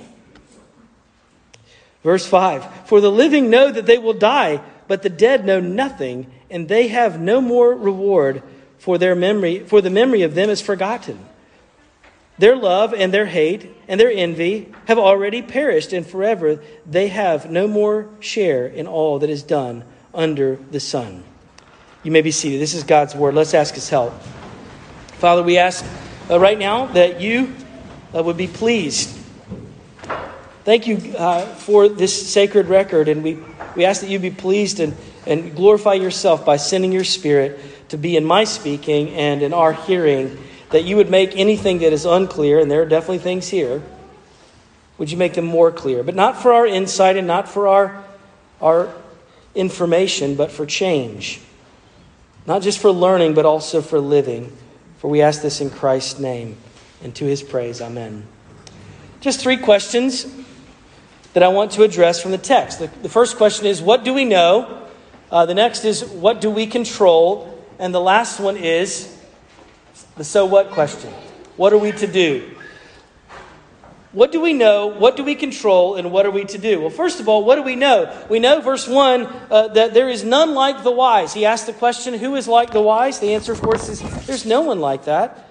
Verse 2.06 2.26
5 2.26 2.88
For 2.88 3.02
the 3.02 3.12
living 3.12 3.50
know 3.50 3.70
that 3.70 3.88
they 3.88 3.98
will 3.98 4.14
die, 4.14 4.62
but 4.88 5.04
the 5.04 5.10
dead 5.10 5.46
know 5.46 5.60
nothing, 5.60 6.32
and 6.50 6.70
they 6.70 6.88
have 6.88 7.20
no 7.20 7.42
more 7.42 7.76
reward, 7.76 8.42
for 8.78 8.98
their 8.98 9.16
memory, 9.16 9.60
for 9.60 9.82
the 9.82 9.90
memory 9.90 10.22
of 10.22 10.34
them 10.34 10.50
is 10.50 10.62
forgotten. 10.62 11.20
Their 12.38 12.56
love 12.56 12.94
and 12.94 13.14
their 13.14 13.26
hate 13.26 13.76
and 13.88 14.00
their 14.00 14.12
envy 14.12 14.72
have 14.86 15.00
already 15.00 15.42
perished, 15.42 15.92
and 15.92 16.06
forever 16.06 16.62
they 16.86 17.08
have 17.08 17.50
no 17.50 17.68
more 17.68 18.10
share 18.20 18.68
in 18.68 18.86
all 18.86 19.20
that 19.20 19.30
is 19.30 19.42
done 19.42 19.84
under 20.14 20.58
the 20.72 20.80
sun. 20.80 21.24
You 22.04 22.12
may 22.12 22.22
be 22.22 22.32
seated. 22.32 22.62
This 22.62 22.76
is 22.76 22.84
God's 22.84 23.16
word. 23.16 23.34
Let's 23.34 23.54
ask 23.54 23.74
His 23.74 23.90
help. 23.90 24.14
Father, 25.18 25.42
we 25.42 25.58
ask 25.58 25.84
uh, 26.30 26.40
right 26.40 26.60
now 26.60 26.86
that 26.88 27.20
you 27.20 27.56
uh, 28.16 28.22
would 28.22 28.38
be 28.38 28.48
pleased. 28.48 29.18
Thank 30.64 30.86
you 30.86 30.98
uh, 31.18 31.46
for 31.56 31.90
this 31.90 32.32
sacred 32.32 32.68
record, 32.68 33.08
and 33.08 33.24
we, 33.24 33.40
we 33.76 33.86
ask 33.86 34.02
that 34.02 34.10
you 34.10 34.20
be 34.20 34.32
pleased 34.32 34.80
and, 34.80 34.96
and 35.26 35.56
glorify 35.56 35.94
yourself 35.94 36.46
by 36.46 36.58
sending 36.58 36.92
your 36.92 37.04
Spirit 37.04 37.60
to 37.90 37.98
be 37.98 38.16
in 38.16 38.26
my 38.26 38.44
speaking 38.44 39.10
and 39.12 39.42
in 39.42 39.54
our 39.54 39.74
hearing 39.74 40.38
that 40.70 40.84
you 40.84 40.96
would 40.96 41.10
make 41.10 41.36
anything 41.36 41.80
that 41.80 41.94
is 41.94 42.06
unclear, 42.06 42.60
and 42.60 42.70
there 42.70 42.82
are 42.82 42.86
definitely 42.86 43.20
things 43.20 43.50
here, 43.50 43.82
would 44.98 45.12
you 45.12 45.18
make 45.18 45.34
them 45.34 45.46
more 45.46 45.72
clear? 45.72 46.04
But 46.04 46.16
not 46.16 46.42
for 46.42 46.54
our 46.54 46.66
insight 46.66 47.18
and 47.18 47.28
not 47.28 47.48
for 47.48 47.68
our, 47.68 48.04
our 48.62 48.94
information, 49.56 50.36
but 50.36 50.52
for 50.52 50.66
change. 50.66 51.42
Not 52.46 52.62
just 52.62 52.80
for 52.80 52.92
learning, 52.92 53.34
but 53.34 53.46
also 53.46 53.82
for 53.82 54.00
living. 54.00 54.56
For 54.98 55.10
we 55.10 55.22
ask 55.22 55.42
this 55.42 55.62
in 55.62 55.70
Christ's 55.70 56.20
name 56.20 56.58
and 57.04 57.14
to 57.16 57.26
his 57.26 57.44
praise. 57.44 57.82
Amen. 57.82 58.26
Just 59.22 59.42
three 59.42 59.58
questions 59.58 60.26
that 61.34 61.44
I 61.44 61.50
want 61.50 61.72
to 61.74 61.84
address 61.84 62.22
from 62.22 62.32
the 62.32 62.38
text. 62.38 62.80
The, 62.80 62.88
the 63.02 63.10
first 63.10 63.38
question 63.38 63.68
is 63.68 63.82
What 63.82 64.04
do 64.04 64.14
we 64.14 64.26
know? 64.26 64.88
Uh, 65.30 65.46
the 65.46 65.54
next 65.54 65.86
is 65.86 66.04
What 66.04 66.42
do 66.42 66.50
we 66.50 66.66
control? 66.66 67.54
And 67.78 67.94
the 67.94 68.02
last 68.02 68.40
one 68.40 68.58
is 68.58 69.17
the 70.16 70.24
so 70.24 70.46
what 70.46 70.72
question. 70.72 71.14
What 71.56 71.74
are 71.74 71.78
we 71.78 71.92
to 71.94 72.08
do? 72.08 72.56
What 74.14 74.32
do 74.32 74.42
we 74.42 74.54
know? 74.54 74.88
What 74.88 75.16
do 75.16 75.24
we 75.24 75.36
control? 75.36 75.96
And 75.96 76.12
what 76.12 76.26
are 76.26 76.32
we 76.32 76.46
to 76.46 76.58
do? 76.58 76.82
Well, 76.82 76.90
first 76.90 77.20
of 77.20 77.28
all, 77.28 77.44
what 77.44 77.56
do 77.56 77.62
we 77.62 77.76
know? 77.76 78.26
We 78.30 78.40
know, 78.40 78.62
verse 78.62 78.88
1, 78.88 79.24
uh, 79.24 79.68
that 79.70 79.94
there 79.94 80.10
is 80.10 80.24
none 80.24 80.54
like 80.54 80.84
the 80.84 80.92
wise. 80.92 81.34
He 81.34 81.46
asked 81.46 81.68
the 81.68 81.74
question, 81.74 82.14
Who 82.16 82.36
is 82.36 82.48
like 82.48 82.72
the 82.72 82.82
wise? 82.82 83.20
The 83.20 83.36
answer, 83.36 83.52
of 83.52 83.62
course, 83.62 83.90
is 83.90 84.02
there's 84.26 84.46
no 84.46 84.62
one 84.62 84.80
like 84.80 85.06
that. 85.06 85.46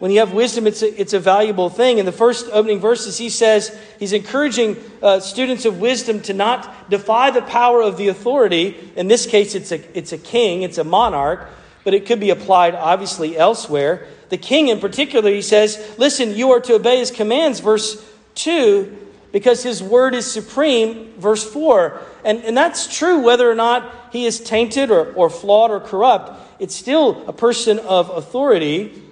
When 0.00 0.10
you 0.10 0.18
have 0.18 0.32
wisdom, 0.32 0.66
it's 0.66 0.82
a, 0.82 1.00
it's 1.00 1.12
a 1.12 1.20
valuable 1.20 1.70
thing. 1.70 1.98
In 1.98 2.06
the 2.06 2.12
first 2.12 2.48
opening 2.52 2.80
verses, 2.80 3.16
he 3.16 3.30
says 3.30 3.74
he's 4.00 4.12
encouraging 4.12 4.76
uh, 5.00 5.20
students 5.20 5.64
of 5.64 5.78
wisdom 5.78 6.20
to 6.22 6.34
not 6.34 6.90
defy 6.90 7.30
the 7.30 7.42
power 7.42 7.80
of 7.80 7.96
the 7.96 8.08
authority. 8.08 8.76
In 8.96 9.06
this 9.06 9.26
case, 9.26 9.54
it's 9.54 9.70
a, 9.70 9.96
it's 9.96 10.12
a 10.12 10.18
king, 10.18 10.62
it's 10.62 10.78
a 10.78 10.84
monarch 10.84 11.48
but 11.84 11.94
it 11.94 12.06
could 12.06 12.20
be 12.20 12.30
applied 12.30 12.74
obviously 12.74 13.36
elsewhere. 13.36 14.06
The 14.28 14.38
king, 14.38 14.68
in 14.68 14.80
particular, 14.80 15.30
he 15.30 15.42
says, 15.42 15.94
Listen, 15.98 16.34
you 16.34 16.52
are 16.52 16.60
to 16.60 16.74
obey 16.74 16.98
his 16.98 17.10
commands, 17.10 17.60
verse 17.60 18.02
2, 18.36 18.98
because 19.32 19.62
his 19.62 19.82
word 19.82 20.14
is 20.14 20.30
supreme, 20.30 21.12
verse 21.18 21.44
4. 21.44 22.00
And, 22.24 22.38
and 22.44 22.56
that's 22.56 22.96
true 22.96 23.20
whether 23.20 23.50
or 23.50 23.54
not 23.54 24.10
he 24.12 24.26
is 24.26 24.40
tainted 24.40 24.90
or, 24.90 25.12
or 25.14 25.30
flawed 25.30 25.70
or 25.70 25.80
corrupt. 25.80 26.60
It's 26.60 26.74
still 26.74 27.26
a 27.26 27.32
person 27.32 27.78
of 27.80 28.10
authority. 28.10 29.02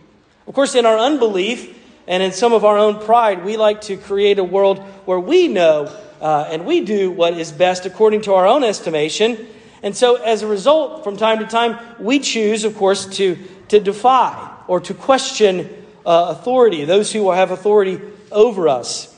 Of 0.47 0.55
course, 0.55 0.75
in 0.75 0.87
our 0.87 0.99
unbelief 0.99 1.77
and 2.07 2.23
in 2.23 2.33
some 2.33 2.53
of 2.53 2.65
our 2.65 2.79
own 2.79 3.01
pride, 3.01 3.45
we 3.45 3.57
like 3.57 3.83
to 3.83 3.97
create 3.97 4.39
a 4.39 4.45
world 4.45 4.79
where 5.07 5.21
we 5.21 5.49
know 5.49 5.95
uh, 6.21 6.47
and 6.51 6.67
we 6.67 6.83
do 6.85 7.11
what 7.11 7.35
is 7.35 7.51
best 7.51 7.87
according 7.87 8.23
to 8.23 8.35
our 8.35 8.47
own 8.47 8.63
estimation. 8.63 9.47
And 9.83 9.97
so, 9.97 10.17
as 10.17 10.43
a 10.43 10.47
result, 10.47 11.05
from 11.05 11.17
time 11.17 11.39
to 11.39 11.47
time, 11.47 11.79
we 11.99 12.19
choose, 12.19 12.65
of 12.65 12.77
course, 12.77 13.07
to, 13.17 13.39
to 13.69 13.81
defy 13.81 14.55
or 14.67 14.81
to 14.81 14.95
question 14.95 15.69
uh, 16.05 16.35
authority, 16.37 16.85
those 16.85 17.13
who 17.13 17.31
have 17.31 17.51
authority 17.51 18.01
over 18.31 18.69
us. 18.69 19.17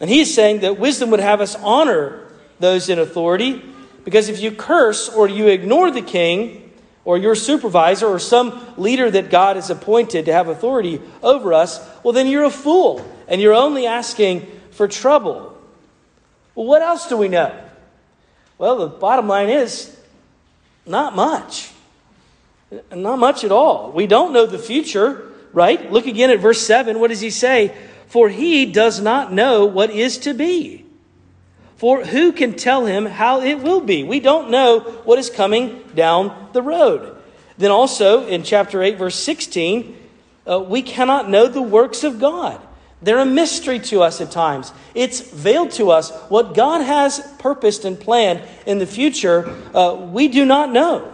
And 0.00 0.08
he's 0.08 0.34
saying 0.34 0.60
that 0.60 0.78
wisdom 0.78 1.10
would 1.10 1.20
have 1.20 1.40
us 1.40 1.56
honor 1.56 2.28
those 2.60 2.88
in 2.88 2.98
authority, 2.98 3.62
because 4.04 4.28
if 4.28 4.40
you 4.40 4.52
curse 4.52 5.08
or 5.08 5.28
you 5.28 5.48
ignore 5.48 5.90
the 5.90 6.02
king 6.02 6.72
or 7.04 7.18
your 7.18 7.34
supervisor 7.34 8.06
or 8.06 8.18
some 8.18 8.64
leader 8.76 9.10
that 9.10 9.30
God 9.30 9.56
has 9.56 9.70
appointed 9.70 10.26
to 10.26 10.32
have 10.32 10.48
authority 10.48 11.00
over 11.22 11.52
us, 11.52 11.86
well, 12.02 12.12
then 12.12 12.26
you're 12.26 12.44
a 12.44 12.50
fool 12.50 13.04
and 13.28 13.40
you're 13.40 13.54
only 13.54 13.86
asking 13.86 14.46
for 14.70 14.88
trouble. 14.88 15.58
Well, 16.54 16.66
what 16.66 16.82
else 16.82 17.08
do 17.08 17.16
we 17.16 17.28
know? 17.28 17.58
Well, 18.58 18.78
the 18.78 18.86
bottom 18.86 19.26
line 19.26 19.48
is 19.48 19.96
not 20.86 21.14
much. 21.14 21.70
Not 22.92 23.18
much 23.18 23.44
at 23.44 23.52
all. 23.52 23.92
We 23.92 24.06
don't 24.06 24.32
know 24.32 24.46
the 24.46 24.58
future, 24.58 25.30
right? 25.52 25.90
Look 25.90 26.06
again 26.06 26.30
at 26.30 26.40
verse 26.40 26.60
7. 26.60 26.98
What 26.98 27.08
does 27.08 27.20
he 27.20 27.30
say? 27.30 27.74
For 28.06 28.28
he 28.28 28.66
does 28.66 29.00
not 29.00 29.32
know 29.32 29.64
what 29.64 29.90
is 29.90 30.18
to 30.18 30.34
be. 30.34 30.84
For 31.76 32.04
who 32.04 32.32
can 32.32 32.54
tell 32.54 32.86
him 32.86 33.06
how 33.06 33.40
it 33.42 33.60
will 33.60 33.80
be? 33.80 34.04
We 34.04 34.20
don't 34.20 34.50
know 34.50 34.80
what 35.04 35.18
is 35.18 35.30
coming 35.30 35.82
down 35.94 36.48
the 36.52 36.62
road. 36.62 37.16
Then 37.58 37.70
also 37.70 38.26
in 38.26 38.42
chapter 38.42 38.82
8, 38.82 38.98
verse 38.98 39.16
16, 39.16 39.96
uh, 40.48 40.60
we 40.60 40.82
cannot 40.82 41.28
know 41.28 41.46
the 41.46 41.62
works 41.62 42.04
of 42.04 42.18
God. 42.18 42.60
They're 43.04 43.18
a 43.18 43.26
mystery 43.26 43.78
to 43.80 44.02
us 44.02 44.22
at 44.22 44.30
times. 44.30 44.72
It's 44.94 45.20
veiled 45.20 45.72
to 45.72 45.90
us. 45.90 46.10
What 46.30 46.54
God 46.54 46.80
has 46.80 47.20
purposed 47.38 47.84
and 47.84 48.00
planned 48.00 48.42
in 48.66 48.78
the 48.78 48.86
future, 48.86 49.54
uh, 49.74 49.94
we 50.10 50.28
do 50.28 50.46
not 50.46 50.72
know. 50.72 51.12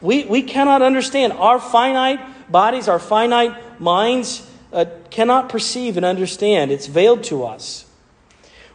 We, 0.00 0.24
we 0.24 0.42
cannot 0.42 0.82
understand. 0.82 1.32
Our 1.32 1.58
finite 1.58 2.20
bodies, 2.50 2.86
our 2.86 3.00
finite 3.00 3.80
minds 3.80 4.48
uh, 4.72 4.84
cannot 5.10 5.48
perceive 5.48 5.96
and 5.96 6.06
understand. 6.06 6.70
It's 6.70 6.86
veiled 6.86 7.24
to 7.24 7.44
us. 7.44 7.86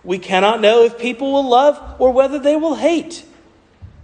We 0.04 0.20
cannot 0.20 0.60
know 0.60 0.84
if 0.84 1.00
people 1.00 1.32
will 1.32 1.48
love 1.48 1.82
or 2.00 2.12
whether 2.12 2.38
they 2.38 2.58
will 2.58 2.76
hate. 2.76 3.24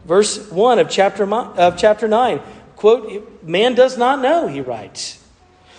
Verse 0.05 0.50
1 0.50 0.79
of 0.79 0.89
chapter, 0.89 1.32
of 1.34 1.77
chapter 1.77 2.08
9 2.08 2.39
quote, 2.77 3.43
Man 3.43 3.75
does 3.75 3.98
not 3.98 4.22
know, 4.22 4.48
he 4.48 4.62
writes. 4.62 5.23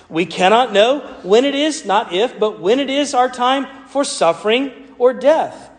We 0.09 0.27
cannot 0.27 0.73
know 0.73 1.01
when 1.23 1.45
it 1.45 1.55
is, 1.55 1.85
not 1.85 2.13
if, 2.13 2.39
but 2.39 2.61
when 2.61 2.81
it 2.81 2.91
is 2.91 3.15
our 3.15 3.29
time 3.29 3.67
for 3.89 4.05
suffering 4.05 4.73
or 4.99 5.13
death. 5.15 5.71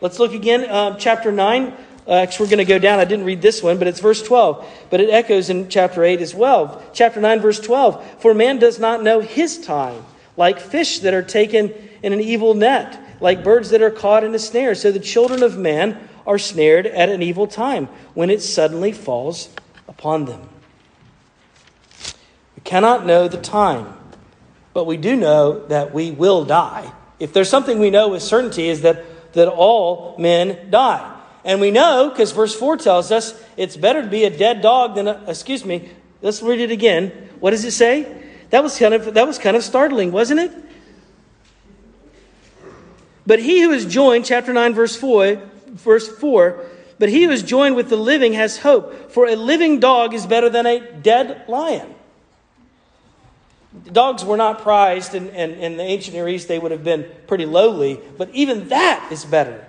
Let's 0.00 0.18
look 0.18 0.32
again, 0.32 0.64
uh, 0.64 0.96
chapter 0.98 1.32
9. 1.32 1.74
Uh, 2.06 2.26
we're 2.38 2.46
going 2.46 2.58
to 2.58 2.64
go 2.64 2.78
down. 2.78 2.98
I 2.98 3.04
didn't 3.04 3.24
read 3.24 3.40
this 3.40 3.62
one, 3.62 3.78
but 3.78 3.88
it's 3.88 4.00
verse 4.00 4.22
12. 4.22 4.66
But 4.90 5.00
it 5.00 5.10
echoes 5.10 5.50
in 5.50 5.68
chapter 5.68 6.04
8 6.04 6.20
as 6.20 6.34
well. 6.34 6.82
Chapter 6.92 7.20
9, 7.20 7.40
verse 7.40 7.58
12. 7.60 8.20
For 8.20 8.34
man 8.34 8.58
does 8.58 8.78
not 8.78 9.02
know 9.02 9.20
his 9.20 9.58
time, 9.58 10.04
like 10.36 10.60
fish 10.60 11.00
that 11.00 11.14
are 11.14 11.22
taken 11.22 11.72
in 12.02 12.12
an 12.12 12.20
evil 12.20 12.54
net, 12.54 13.00
like 13.20 13.42
birds 13.42 13.70
that 13.70 13.82
are 13.82 13.90
caught 13.90 14.24
in 14.24 14.34
a 14.34 14.38
snare. 14.38 14.74
So 14.74 14.92
the 14.92 15.00
children 15.00 15.42
of 15.42 15.56
man 15.56 16.08
are 16.26 16.38
snared 16.38 16.86
at 16.86 17.08
an 17.08 17.22
evil 17.22 17.46
time 17.46 17.86
when 18.12 18.30
it 18.30 18.42
suddenly 18.42 18.92
falls 18.92 19.48
upon 19.88 20.26
them 20.26 20.48
cannot 22.64 23.06
know 23.06 23.28
the 23.28 23.40
time, 23.40 23.94
but 24.72 24.84
we 24.84 24.96
do 24.96 25.14
know 25.14 25.66
that 25.66 25.94
we 25.94 26.10
will 26.10 26.44
die. 26.44 26.92
If 27.20 27.32
there's 27.32 27.48
something 27.48 27.78
we 27.78 27.90
know 27.90 28.08
with 28.08 28.22
certainty, 28.22 28.68
is 28.68 28.82
that, 28.82 29.32
that 29.34 29.48
all 29.48 30.16
men 30.18 30.70
die. 30.70 31.10
And 31.44 31.60
we 31.60 31.70
know, 31.70 32.08
because 32.08 32.32
verse 32.32 32.54
4 32.54 32.78
tells 32.78 33.12
us, 33.12 33.40
it's 33.56 33.76
better 33.76 34.02
to 34.02 34.08
be 34.08 34.24
a 34.24 34.36
dead 34.36 34.62
dog 34.62 34.94
than 34.94 35.06
a, 35.06 35.22
excuse 35.28 35.64
me, 35.64 35.90
let's 36.22 36.42
read 36.42 36.58
it 36.58 36.70
again. 36.70 37.10
What 37.38 37.50
does 37.50 37.64
it 37.64 37.72
say? 37.72 38.22
That 38.50 38.62
was 38.62 38.78
kind 38.78 38.94
of, 38.94 39.14
that 39.14 39.26
was 39.26 39.38
kind 39.38 39.56
of 39.56 39.62
startling, 39.62 40.10
wasn't 40.10 40.40
it? 40.40 40.52
But 43.26 43.40
he 43.40 43.62
who 43.62 43.70
is 43.70 43.86
joined, 43.86 44.24
chapter 44.24 44.52
9, 44.52 44.74
verse 44.74 44.96
4, 44.96 45.36
verse 45.68 46.08
4, 46.08 46.64
but 46.98 47.08
he 47.08 47.24
who 47.24 47.30
is 47.30 47.42
joined 47.42 47.76
with 47.76 47.88
the 47.88 47.96
living 47.96 48.34
has 48.34 48.58
hope, 48.58 49.10
for 49.10 49.26
a 49.26 49.36
living 49.36 49.80
dog 49.80 50.14
is 50.14 50.26
better 50.26 50.48
than 50.48 50.66
a 50.66 50.80
dead 50.80 51.44
lion. 51.48 51.94
Dogs 53.92 54.24
were 54.24 54.36
not 54.36 54.62
prized, 54.62 55.14
and 55.14 55.28
in, 55.30 55.50
in, 55.50 55.58
in, 55.60 55.76
the 55.76 55.82
ancient 55.82 56.14
Near 56.14 56.28
East, 56.28 56.46
they 56.46 56.58
would 56.58 56.70
have 56.70 56.84
been 56.84 57.06
pretty 57.26 57.44
lowly, 57.44 58.00
but 58.16 58.30
even 58.30 58.68
that 58.68 59.08
is 59.10 59.24
better 59.24 59.66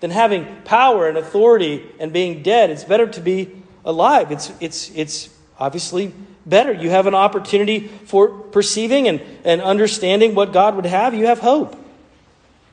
than 0.00 0.10
having 0.10 0.62
power 0.64 1.08
and 1.08 1.18
authority 1.18 1.84
and 2.00 2.12
being 2.12 2.42
dead. 2.42 2.70
It's 2.70 2.84
better 2.84 3.06
to 3.06 3.20
be 3.20 3.50
alive. 3.84 4.32
It's, 4.32 4.52
it's, 4.60 4.90
it's 4.94 5.28
obviously 5.58 6.12
better. 6.46 6.72
You 6.72 6.90
have 6.90 7.06
an 7.06 7.14
opportunity 7.14 7.88
for 8.06 8.28
perceiving 8.28 9.08
and, 9.08 9.20
and 9.44 9.60
understanding 9.60 10.34
what 10.34 10.52
God 10.52 10.76
would 10.76 10.86
have. 10.86 11.14
You 11.14 11.26
have 11.26 11.38
hope. 11.38 11.76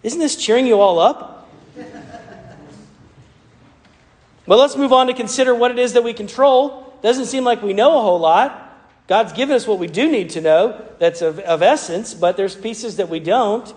Isn't 0.03 0.19
this 0.19 0.35
cheering 0.35 0.65
you 0.65 0.79
all 0.79 0.99
up? 0.99 1.49
well, 4.45 4.59
let's 4.59 4.75
move 4.75 4.93
on 4.93 5.07
to 5.07 5.13
consider 5.13 5.53
what 5.53 5.71
it 5.71 5.79
is 5.79 5.93
that 5.93 6.03
we 6.03 6.13
control. 6.13 6.97
Doesn't 7.03 7.25
seem 7.25 7.43
like 7.43 7.61
we 7.61 7.73
know 7.73 7.97
a 7.97 8.01
whole 8.01 8.19
lot. 8.19 8.70
God's 9.11 9.33
given 9.33 9.53
us 9.53 9.67
what 9.67 9.77
we 9.77 9.87
do 9.87 10.09
need 10.09 10.29
to 10.29 10.39
know 10.39 10.81
that's 10.97 11.21
of, 11.21 11.39
of 11.39 11.61
essence, 11.61 12.13
but 12.13 12.37
there's 12.37 12.55
pieces 12.55 12.95
that 12.95 13.09
we 13.09 13.19
don't. 13.19 13.67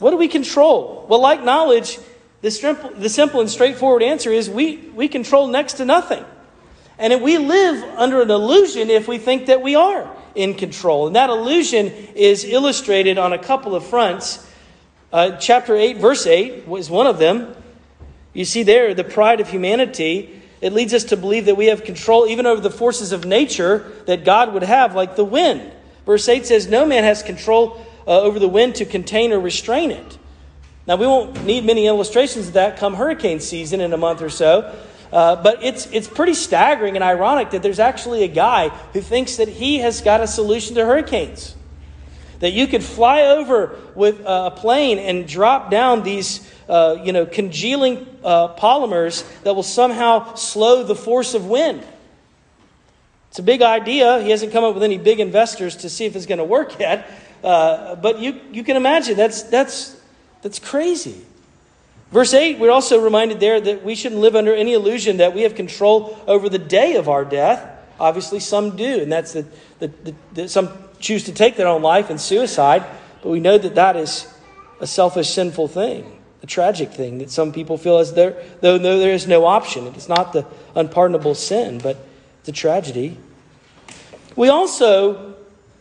What 0.00 0.10
do 0.10 0.18
we 0.18 0.28
control? 0.28 1.06
Well, 1.08 1.22
like 1.22 1.42
knowledge, 1.42 1.98
the 2.42 2.50
simple, 2.50 2.90
the 2.90 3.08
simple 3.08 3.40
and 3.40 3.48
straightforward 3.48 4.02
answer 4.02 4.30
is 4.30 4.50
we, 4.50 4.76
we 4.94 5.08
control 5.08 5.46
next 5.46 5.78
to 5.78 5.86
nothing. 5.86 6.22
And 6.98 7.22
we 7.22 7.38
live 7.38 7.82
under 7.96 8.20
an 8.20 8.30
illusion 8.30 8.90
if 8.90 9.08
we 9.08 9.16
think 9.16 9.46
that 9.46 9.62
we 9.62 9.76
are 9.76 10.14
in 10.34 10.52
control. 10.52 11.06
And 11.06 11.16
that 11.16 11.30
illusion 11.30 11.86
is 11.86 12.44
illustrated 12.44 13.16
on 13.16 13.32
a 13.32 13.38
couple 13.38 13.74
of 13.74 13.86
fronts. 13.86 14.46
Uh, 15.10 15.38
chapter 15.38 15.74
8, 15.74 15.96
verse 15.96 16.26
8 16.26 16.68
was 16.68 16.90
one 16.90 17.06
of 17.06 17.16
them. 17.16 17.56
You 18.34 18.44
see 18.44 18.62
there 18.62 18.92
the 18.92 19.04
pride 19.04 19.40
of 19.40 19.48
humanity. 19.48 20.42
It 20.64 20.72
leads 20.72 20.94
us 20.94 21.04
to 21.04 21.18
believe 21.18 21.44
that 21.44 21.58
we 21.58 21.66
have 21.66 21.84
control 21.84 22.26
even 22.26 22.46
over 22.46 22.58
the 22.58 22.70
forces 22.70 23.12
of 23.12 23.26
nature 23.26 23.84
that 24.06 24.24
God 24.24 24.54
would 24.54 24.62
have, 24.62 24.94
like 24.94 25.14
the 25.14 25.22
wind. 25.22 25.70
Verse 26.06 26.26
8 26.26 26.46
says, 26.46 26.66
No 26.66 26.86
man 26.86 27.04
has 27.04 27.22
control 27.22 27.84
uh, 28.06 28.22
over 28.22 28.38
the 28.38 28.48
wind 28.48 28.76
to 28.76 28.86
contain 28.86 29.34
or 29.34 29.38
restrain 29.38 29.90
it. 29.90 30.16
Now, 30.86 30.96
we 30.96 31.06
won't 31.06 31.44
need 31.44 31.66
many 31.66 31.86
illustrations 31.86 32.48
of 32.48 32.54
that 32.54 32.78
come 32.78 32.94
hurricane 32.94 33.40
season 33.40 33.82
in 33.82 33.92
a 33.92 33.98
month 33.98 34.22
or 34.22 34.30
so. 34.30 34.74
Uh, 35.12 35.36
but 35.36 35.62
it's, 35.62 35.84
it's 35.88 36.08
pretty 36.08 36.32
staggering 36.32 36.96
and 36.96 37.04
ironic 37.04 37.50
that 37.50 37.62
there's 37.62 37.78
actually 37.78 38.22
a 38.22 38.28
guy 38.28 38.70
who 38.94 39.02
thinks 39.02 39.36
that 39.36 39.48
he 39.48 39.80
has 39.80 40.00
got 40.00 40.22
a 40.22 40.26
solution 40.26 40.76
to 40.76 40.86
hurricanes. 40.86 41.54
That 42.44 42.52
you 42.52 42.66
could 42.66 42.84
fly 42.84 43.22
over 43.22 43.74
with 43.94 44.20
a 44.26 44.50
plane 44.50 44.98
and 44.98 45.26
drop 45.26 45.70
down 45.70 46.02
these 46.02 46.46
uh, 46.68 46.98
you 47.02 47.10
know, 47.10 47.24
congealing 47.24 48.06
uh, 48.22 48.54
polymers 48.56 49.24
that 49.44 49.54
will 49.54 49.62
somehow 49.62 50.34
slow 50.34 50.82
the 50.82 50.94
force 50.94 51.32
of 51.32 51.46
wind. 51.46 51.82
It's 53.30 53.38
a 53.38 53.42
big 53.42 53.62
idea. 53.62 54.20
He 54.20 54.28
hasn't 54.28 54.52
come 54.52 54.62
up 54.62 54.74
with 54.74 54.82
any 54.82 54.98
big 54.98 55.20
investors 55.20 55.76
to 55.76 55.88
see 55.88 56.04
if 56.04 56.16
it's 56.16 56.26
going 56.26 56.36
to 56.36 56.44
work 56.44 56.78
yet. 56.78 57.10
Uh, 57.42 57.94
but 57.94 58.18
you, 58.18 58.38
you 58.52 58.62
can 58.62 58.76
imagine 58.76 59.16
that's, 59.16 59.44
that's, 59.44 59.98
that's 60.42 60.58
crazy. 60.58 61.24
Verse 62.12 62.34
8, 62.34 62.58
we're 62.58 62.70
also 62.70 63.00
reminded 63.00 63.40
there 63.40 63.58
that 63.58 63.82
we 63.82 63.94
shouldn't 63.94 64.20
live 64.20 64.36
under 64.36 64.54
any 64.54 64.74
illusion 64.74 65.16
that 65.16 65.34
we 65.34 65.44
have 65.44 65.54
control 65.54 66.22
over 66.26 66.50
the 66.50 66.58
day 66.58 66.96
of 66.96 67.08
our 67.08 67.24
death. 67.24 67.70
Obviously, 67.98 68.38
some 68.38 68.76
do, 68.76 69.00
and 69.00 69.10
that's 69.10 69.32
the, 69.32 69.46
the, 69.78 69.88
the, 69.88 70.14
the 70.34 70.48
some 70.50 70.68
choose 71.04 71.24
to 71.24 71.32
take 71.32 71.56
their 71.56 71.68
own 71.68 71.82
life 71.82 72.10
and 72.10 72.20
suicide, 72.20 72.84
but 73.22 73.28
we 73.28 73.38
know 73.38 73.58
that 73.58 73.74
that 73.74 73.94
is 73.94 74.26
a 74.80 74.86
selfish, 74.86 75.30
sinful 75.30 75.68
thing, 75.68 76.20
a 76.42 76.46
tragic 76.46 76.90
thing 76.90 77.18
that 77.18 77.30
some 77.30 77.52
people 77.52 77.76
feel 77.76 77.98
as 77.98 78.14
though, 78.14 78.34
though 78.60 78.78
there 78.78 79.12
is 79.12 79.28
no 79.28 79.44
option. 79.44 79.86
It's 79.88 80.08
not 80.08 80.32
the 80.32 80.46
unpardonable 80.74 81.34
sin, 81.34 81.78
but 81.78 81.98
the 82.44 82.52
tragedy. 82.52 83.18
We 84.34 84.48
also, 84.48 85.34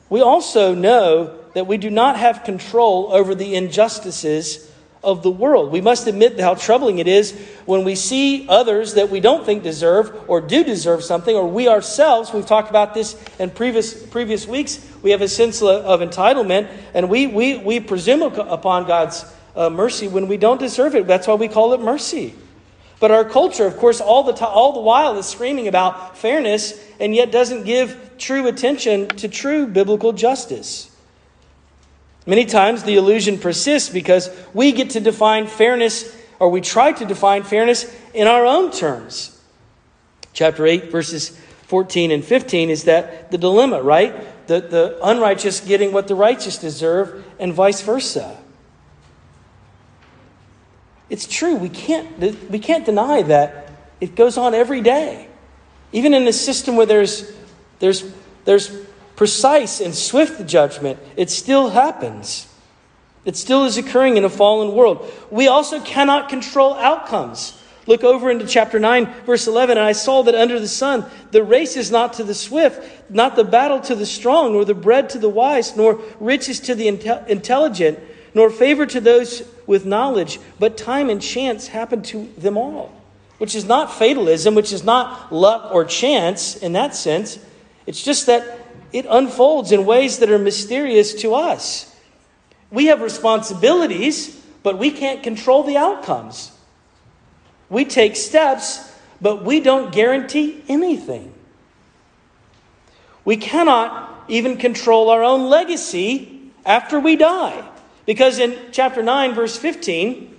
we 0.10 0.22
also 0.22 0.75
know 0.75 1.39
that 1.53 1.68
we 1.68 1.77
do 1.77 1.89
not 1.89 2.18
have 2.18 2.44
control 2.44 3.13
over 3.13 3.34
the 3.34 3.56
injustices 3.56 4.69
of 5.04 5.21
the 5.21 5.32
world. 5.32 5.71
We 5.71 5.82
must 5.82 6.08
admit 6.08 6.39
how 6.39 6.56
troubling 6.56 7.00
it 7.00 7.08
is 7.08 7.34
when 7.65 7.84
we 7.84 7.95
see 7.95 8.47
others 8.47 8.93
that 8.93 9.10
we 9.10 9.19
don't 9.19 9.45
think 9.45 9.62
deserve 9.63 10.30
or 10.30 10.39
do 10.39 10.63
deserve 10.63 11.04
something, 11.04 11.36
or 11.36 11.47
we 11.47 11.67
ourselves, 11.67 12.32
we've 12.32 12.45
talked 12.45 12.69
about 12.69 12.93
this 12.93 13.21
in 13.38 13.50
previous, 13.50 13.93
previous 14.08 14.47
weeks, 14.47 14.80
we 15.04 15.12
have 15.12 15.22
a 15.22 15.28
sense 15.28 15.62
of 15.62 16.00
entitlement, 16.00 16.72
and 16.94 17.10
we, 17.10 17.28
we, 17.28 17.58
we 17.58 17.80
presume 17.80 18.22
upon 18.22 18.88
God's 18.88 19.26
uh, 19.56 19.70
mercy 19.70 20.08
when 20.08 20.28
we 20.28 20.38
don't 20.38 20.60
deserve 20.60 20.96
it. 20.96 21.06
That's 21.06 21.28
why 21.28 21.36
we 21.36 21.50
call 21.50 21.74
it 21.74 21.82
mercy. 21.82 22.34
But 23.00 23.12
our 23.12 23.26
culture, 23.26 23.66
of 23.66 23.78
course, 23.78 24.00
all 24.00 24.24
the, 24.24 24.46
all 24.46 24.72
the 24.72 24.80
while 24.80 25.18
is 25.18 25.26
screaming 25.26 25.68
about 25.68 26.18
fairness 26.18 26.74
and 27.02 27.13
yet 27.13 27.32
doesn't 27.32 27.63
give 27.63 28.12
true 28.18 28.48
attention 28.48 29.10
to 29.10 29.28
true 29.28 29.68
biblical 29.68 30.13
justice. 30.13 30.89
Many 32.26 32.46
times 32.46 32.84
the 32.84 32.96
illusion 32.96 33.38
persists 33.38 33.89
because 33.89 34.30
we 34.54 34.72
get 34.72 34.92
to 34.92 35.02
define 35.02 35.48
fairness, 35.48 36.16
or 36.39 36.50
we 36.50 36.62
try 36.62 36.94
to 36.94 37.06
define 37.06 37.44
fairness 37.44 37.94
in 38.13 38.28
our 38.28 38.46
own 38.46 38.72
terms. 38.72 39.38
Chapter 40.32 40.66
8, 40.66 40.89
verses 40.89 41.38
14 41.68 42.12
and 42.12 42.24
15 42.24 42.70
is 42.70 42.86
that 42.86 43.32
the 43.32 43.38
dilemma, 43.38 43.82
right? 43.82 44.16
The, 44.47 44.60
the 44.62 44.99
unrighteous 45.03 45.62
getting 45.62 45.93
what 45.93 46.08
the 46.08 46.15
righteous 46.15 46.58
deserve, 46.58 47.25
and 47.39 47.53
vice 47.53 47.82
versa. 47.82 48.38
It's 51.10 51.27
true. 51.27 51.56
We 51.56 51.69
can't, 51.69 52.49
we 52.49 52.60
can't 52.60 52.86
deny 52.86 53.21
that 53.23 53.69
it 54.01 54.15
goes 54.15 54.38
on 54.38 54.53
every 54.53 54.82
day. 54.82 55.29
Even 55.93 56.13
in 56.13 56.27
a 56.27 56.34
system 56.34 56.75
where 56.75 56.86
there's, 56.86 57.32
there's, 57.79 58.03
there's 58.45 58.69
precise 59.15 59.79
and 59.79 59.95
swift 59.95 60.45
judgment, 60.45 60.99
it 61.15 61.29
still 61.29 61.69
happens. 61.69 62.47
It 63.23 63.38
still 63.38 63.63
is 63.63 63.77
occurring 63.77 64.17
in 64.17 64.25
a 64.25 64.29
fallen 64.29 64.75
world. 64.75 65.10
We 65.32 65.47
also 65.47 65.79
cannot 65.79 66.27
control 66.27 66.73
outcomes. 66.73 67.58
Look 67.86 68.04
over 68.04 68.32
into 68.32 68.48
chapter 68.48 68.80
9, 68.80 69.06
verse 69.26 69.46
11. 69.46 69.78
And 69.78 69.86
I 69.86 69.91
saw 69.91 70.24
that 70.24 70.36
under 70.36 70.60
the 70.60 70.67
sun, 70.67 71.06
the 71.32 71.43
race 71.43 71.76
is 71.76 71.91
not 71.91 72.13
to 72.13 72.24
the 72.24 72.34
swift, 72.34 72.82
not 73.10 73.36
the 73.36 73.43
battle 73.43 73.82
to 73.82 73.96
the 73.96 74.06
strong, 74.06 74.54
nor 74.54 74.63
the 74.63 74.74
bread 74.74 75.10
to 75.10 75.19
the 75.19 75.30
wise, 75.30 75.76
nor 75.76 76.00
riches 76.19 76.62
to 76.62 76.76
the 76.76 76.88
intelligent, 76.88 78.00
nor 78.34 78.50
favor 78.50 78.86
to 78.86 79.02
those 79.02 79.43
with 79.67 79.86
knowledge, 79.86 80.39
but 80.60 80.78
time 80.78 81.10
and 81.10 81.22
chance 81.22 81.67
happen 81.67 82.02
to 82.04 82.32
them 82.38 82.58
all. 82.58 82.91
Which 83.38 83.54
is 83.54 83.65
not 83.65 83.93
fatalism, 83.93 84.56
which 84.56 84.72
is 84.72 84.86
not 84.86 85.34
luck 85.34 85.74
or 85.74 85.84
chance 85.84 86.56
in 86.56 86.74
that 86.74 86.96
sense. 86.96 87.38
It's 87.86 88.02
just 88.02 88.28
that 88.28 88.60
it 88.93 89.06
unfolds 89.10 89.74
in 89.74 89.86
ways 89.86 90.19
that 90.19 90.32
are 90.32 90.39
mysterious 90.39 91.13
to 91.15 91.36
us. 91.36 91.93
We 92.72 92.86
have 92.86 93.02
responsibilities, 93.02 94.41
but 94.63 94.78
we 94.78 94.91
can't 94.91 95.22
control 95.22 95.63
the 95.63 95.76
outcomes. 95.76 96.52
We 97.69 97.86
take 97.86 98.15
steps, 98.15 98.91
but 99.21 99.43
we 99.43 99.60
don't 99.60 99.91
guarantee 99.91 100.63
anything. 100.67 101.34
We 103.26 103.38
cannot 103.38 104.26
even 104.28 104.58
control 104.58 105.10
our 105.10 105.23
own 105.23 105.49
legacy 105.49 106.52
after 106.65 106.99
we 106.99 107.15
die. 107.15 107.67
Because 108.06 108.39
in 108.39 108.58
chapter 108.71 109.02
9, 109.02 109.34
verse 109.34 109.58
15, 109.58 110.30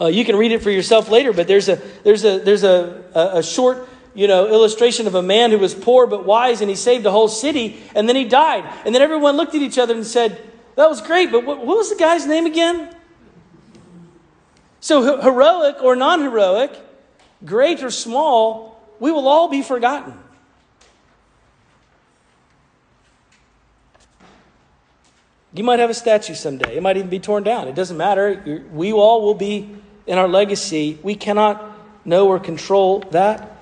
uh, 0.00 0.06
you 0.06 0.24
can 0.24 0.36
read 0.36 0.52
it 0.52 0.62
for 0.62 0.70
yourself 0.70 1.08
later, 1.10 1.32
but 1.32 1.46
there's 1.46 1.68
a, 1.68 1.76
there's 2.02 2.24
a, 2.24 2.38
there's 2.38 2.64
a, 2.64 3.04
a, 3.14 3.38
a 3.38 3.42
short 3.42 3.88
you 4.14 4.28
know, 4.28 4.46
illustration 4.46 5.06
of 5.06 5.14
a 5.14 5.22
man 5.22 5.50
who 5.50 5.58
was 5.58 5.74
poor 5.74 6.06
but 6.06 6.24
wise 6.24 6.60
and 6.60 6.70
he 6.70 6.76
saved 6.76 7.04
a 7.04 7.10
whole 7.10 7.28
city 7.28 7.82
and 7.94 8.08
then 8.08 8.16
he 8.16 8.24
died. 8.24 8.64
And 8.86 8.94
then 8.94 9.02
everyone 9.02 9.36
looked 9.36 9.54
at 9.54 9.62
each 9.62 9.78
other 9.78 9.94
and 9.94 10.06
said, 10.06 10.40
That 10.76 10.88
was 10.88 11.02
great, 11.02 11.30
but 11.30 11.44
what, 11.44 11.58
what 11.58 11.76
was 11.76 11.90
the 11.90 11.96
guy's 11.96 12.26
name 12.26 12.46
again? 12.46 12.94
So, 14.84 15.18
heroic 15.18 15.82
or 15.82 15.96
non 15.96 16.20
heroic, 16.20 16.70
great 17.42 17.82
or 17.82 17.90
small, 17.90 18.78
we 19.00 19.10
will 19.10 19.26
all 19.26 19.48
be 19.48 19.62
forgotten. 19.62 20.12
You 25.54 25.64
might 25.64 25.78
have 25.78 25.88
a 25.88 25.94
statue 25.94 26.34
someday. 26.34 26.76
It 26.76 26.82
might 26.82 26.98
even 26.98 27.08
be 27.08 27.18
torn 27.18 27.44
down. 27.44 27.66
It 27.66 27.74
doesn't 27.74 27.96
matter. 27.96 28.62
We 28.74 28.92
all 28.92 29.22
will 29.22 29.32
be 29.32 29.74
in 30.06 30.18
our 30.18 30.28
legacy. 30.28 30.98
We 31.02 31.14
cannot 31.14 31.64
know 32.04 32.28
or 32.28 32.38
control 32.38 33.00
that. 33.12 33.56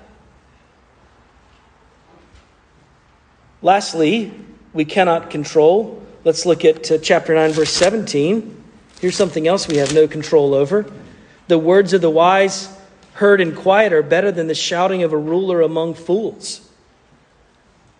Lastly, 3.61 4.33
we 4.73 4.83
cannot 4.83 5.29
control. 5.29 6.05
Let's 6.25 6.45
look 6.45 6.65
at 6.65 6.91
uh, 6.91 6.97
chapter 6.97 7.33
9, 7.33 7.53
verse 7.53 7.71
17. 7.71 8.61
Here's 8.99 9.15
something 9.15 9.47
else 9.47 9.69
we 9.69 9.77
have 9.77 9.93
no 9.93 10.05
control 10.05 10.53
over. 10.53 10.85
The 11.47 11.57
words 11.57 11.93
of 11.93 12.01
the 12.01 12.09
wise, 12.09 12.69
heard 13.13 13.41
in 13.41 13.55
quiet, 13.55 13.93
are 13.93 14.03
better 14.03 14.31
than 14.31 14.47
the 14.47 14.55
shouting 14.55 15.03
of 15.03 15.13
a 15.13 15.17
ruler 15.17 15.61
among 15.61 15.95
fools. 15.95 16.69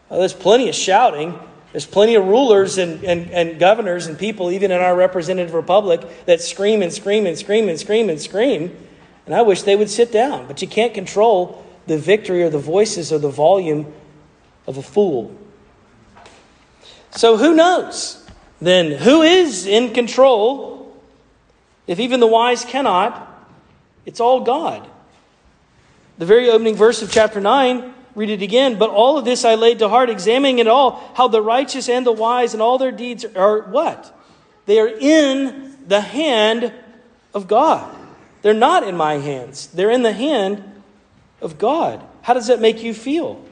Well, 0.10 0.20
there's 0.20 0.34
plenty 0.34 0.70
of 0.70 0.76
shouting, 0.76 1.40
There's 1.74 1.88
plenty 1.88 2.14
of 2.14 2.28
rulers 2.28 2.78
and, 2.78 3.04
and, 3.04 3.32
and 3.32 3.60
governors 3.60 4.06
and 4.06 4.18
people, 4.18 4.52
even 4.52 4.70
in 4.70 4.80
our 4.80 4.96
representative 4.96 5.56
republic, 5.56 6.02
that 6.28 6.40
scream 6.40 6.84
and 6.84 6.94
scream 6.94 7.26
and 7.26 7.36
scream 7.36 7.68
and 7.68 7.80
scream 7.80 8.10
and 8.12 8.22
scream. 8.22 8.78
And 9.26 9.34
I 9.34 9.42
wish 9.42 9.64
they 9.64 9.76
would 9.76 9.90
sit 9.90 10.12
down. 10.12 10.46
But 10.46 10.62
you 10.62 10.68
can't 10.68 10.94
control 10.94 11.66
the 11.88 11.98
victory 11.98 12.44
or 12.44 12.52
the 12.52 12.60
voices 12.60 13.12
or 13.12 13.18
the 13.18 13.30
volume 13.32 13.92
of 14.68 14.78
a 14.78 14.84
fool. 14.84 15.36
So 17.10 17.38
who 17.38 17.56
knows? 17.56 18.24
Then 18.62 18.92
who 18.92 19.24
is 19.24 19.66
in 19.66 19.96
control? 19.96 20.96
If 21.88 22.00
even 22.00 22.20
the 22.20 22.28
wise 22.28 22.64
cannot, 22.64 23.33
it's 24.06 24.20
all 24.20 24.42
God. 24.42 24.88
The 26.18 26.26
very 26.26 26.50
opening 26.50 26.76
verse 26.76 27.02
of 27.02 27.12
chapter 27.12 27.42
9, 27.42 27.94
read 28.16 28.30
it 28.30 28.42
again. 28.42 28.78
But 28.78 28.90
all 28.90 29.18
of 29.18 29.26
this 29.26 29.46
I 29.46 29.56
laid 29.56 29.80
to 29.80 29.90
heart, 29.90 30.10
examining 30.10 30.60
it 30.60 30.68
all, 30.68 31.12
how 31.16 31.28
the 31.28 31.42
righteous 31.42 31.90
and 31.90 32.06
the 32.06 32.12
wise 32.12 32.54
and 32.54 32.62
all 32.62 32.78
their 32.78 32.92
deeds 32.92 33.26
are 33.26 33.62
what? 33.62 34.16
They 34.66 34.80
are 34.80 34.88
in 34.88 35.76
the 35.88 36.02
hand 36.02 36.72
of 37.34 37.48
God. 37.48 37.96
They're 38.42 38.54
not 38.54 38.88
in 38.88 38.96
my 38.96 39.16
hands, 39.16 39.68
they're 39.68 39.92
in 39.92 40.04
the 40.04 40.14
hand 40.14 40.64
of 41.42 41.58
God. 41.58 42.04
How 42.22 42.34
does 42.34 42.48
that 42.48 42.62
make 42.62 42.84
you 42.84 42.94
feel? 42.94 43.44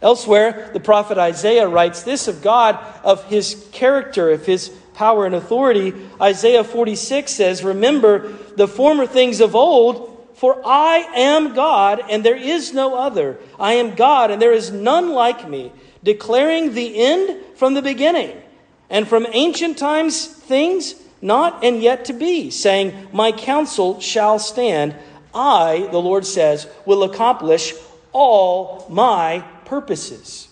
Elsewhere, 0.00 0.70
the 0.72 0.80
prophet 0.80 1.18
Isaiah 1.18 1.66
writes 1.66 2.02
this 2.02 2.28
of 2.28 2.40
God, 2.40 2.78
of 3.02 3.24
his 3.24 3.66
character, 3.72 4.30
of 4.30 4.46
his 4.46 4.70
power 4.98 5.26
and 5.26 5.34
authority. 5.36 5.94
Isaiah 6.20 6.64
46 6.64 7.30
says, 7.32 7.62
Remember 7.62 8.32
the 8.56 8.66
former 8.66 9.06
things 9.06 9.40
of 9.40 9.54
old, 9.54 10.34
for 10.34 10.60
I 10.66 11.08
am 11.14 11.54
God, 11.54 12.02
and 12.10 12.24
there 12.24 12.36
is 12.36 12.74
no 12.74 12.96
other. 12.96 13.38
I 13.60 13.74
am 13.74 13.94
God, 13.94 14.32
and 14.32 14.42
there 14.42 14.52
is 14.52 14.72
none 14.72 15.12
like 15.12 15.48
me, 15.48 15.70
declaring 16.02 16.74
the 16.74 17.00
end 17.00 17.40
from 17.54 17.74
the 17.74 17.82
beginning, 17.82 18.42
and 18.90 19.06
from 19.06 19.28
ancient 19.30 19.78
times 19.78 20.26
things 20.26 20.96
not 21.22 21.64
and 21.64 21.80
yet 21.80 22.06
to 22.06 22.12
be, 22.12 22.50
saying, 22.50 23.08
My 23.12 23.30
counsel 23.30 24.00
shall 24.00 24.40
stand. 24.40 24.96
I, 25.32 25.86
the 25.92 26.00
Lord 26.00 26.26
says, 26.26 26.66
will 26.86 27.04
accomplish 27.04 27.72
all 28.12 28.84
my 28.90 29.44
purposes. 29.64 30.48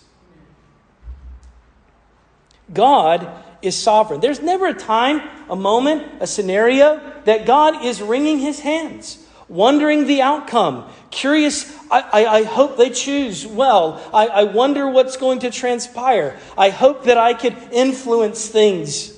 God 2.73 3.43
is 3.61 3.75
sovereign. 3.75 4.21
There's 4.21 4.41
never 4.41 4.67
a 4.67 4.73
time, 4.73 5.21
a 5.49 5.55
moment, 5.55 6.03
a 6.19 6.27
scenario 6.27 7.01
that 7.25 7.45
God 7.45 7.83
is 7.83 8.01
wringing 8.01 8.39
his 8.39 8.59
hands, 8.59 9.25
wondering 9.47 10.05
the 10.07 10.21
outcome, 10.21 10.89
curious. 11.11 11.75
I, 11.89 12.01
I, 12.01 12.25
I 12.25 12.43
hope 12.43 12.77
they 12.77 12.89
choose 12.89 13.45
well. 13.45 14.01
I, 14.13 14.27
I 14.27 14.43
wonder 14.43 14.89
what's 14.89 15.17
going 15.17 15.39
to 15.39 15.51
transpire. 15.51 16.37
I 16.57 16.69
hope 16.69 17.05
that 17.05 17.17
I 17.17 17.33
could 17.33 17.55
influence 17.71 18.47
things. 18.47 19.13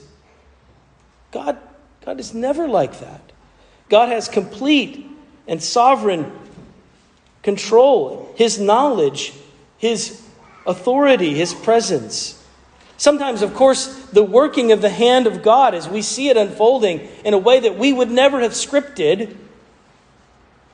God, 1.31 1.57
God 2.05 2.19
is 2.19 2.33
never 2.33 2.67
like 2.67 2.99
that. 2.99 3.21
God 3.89 4.09
has 4.09 4.29
complete 4.29 5.05
and 5.47 5.61
sovereign 5.61 6.31
control, 7.41 8.31
His 8.35 8.59
knowledge, 8.59 9.33
His 9.77 10.21
authority, 10.65 11.33
His 11.33 11.53
presence. 11.53 12.38
Sometimes, 12.99 13.41
of 13.41 13.53
course, 13.53 13.87
the 14.07 14.23
working 14.23 14.73
of 14.73 14.81
the 14.81 14.89
hand 14.89 15.25
of 15.25 15.41
God 15.41 15.73
as 15.73 15.87
we 15.87 16.01
see 16.01 16.27
it 16.27 16.35
unfolding 16.35 17.07
in 17.23 17.33
a 17.33 17.37
way 17.37 17.61
that 17.61 17.77
we 17.77 17.93
would 17.93 18.11
never 18.11 18.41
have 18.41 18.51
scripted, 18.51 19.37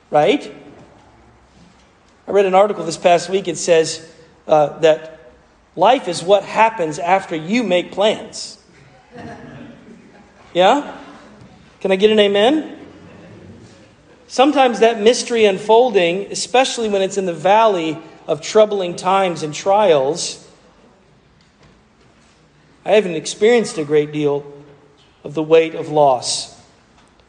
right? 0.09 0.51
I 2.27 2.31
read 2.31 2.47
an 2.47 2.55
article 2.55 2.83
this 2.83 2.97
past 2.97 3.29
week. 3.29 3.47
It 3.47 3.59
says 3.59 4.11
uh, 4.47 4.79
that 4.79 5.31
life 5.75 6.07
is 6.07 6.23
what 6.23 6.43
happens 6.43 6.97
after 6.97 7.35
you 7.35 7.63
make 7.63 7.91
plans. 7.91 8.57
Yeah? 10.53 10.97
Can 11.81 11.91
I 11.91 11.97
get 11.97 12.11
an 12.11 12.19
amen? 12.19 12.79
Sometimes 14.27 14.79
that 14.79 15.01
mystery 15.01 15.43
unfolding, 15.43 16.31
especially 16.31 16.87
when 16.87 17.01
it's 17.01 17.17
in 17.17 17.25
the 17.25 17.33
valley 17.33 17.97
of 18.25 18.39
troubling 18.39 18.95
times 18.95 19.43
and 19.43 19.53
trials, 19.53 20.44
I 22.85 22.91
haven't 22.91 23.15
experienced 23.15 23.79
a 23.79 23.83
great 23.83 24.11
deal 24.11 24.45
of 25.23 25.33
the 25.33 25.41
weight 25.41 25.73
of 25.73 25.89
loss. 25.89 26.55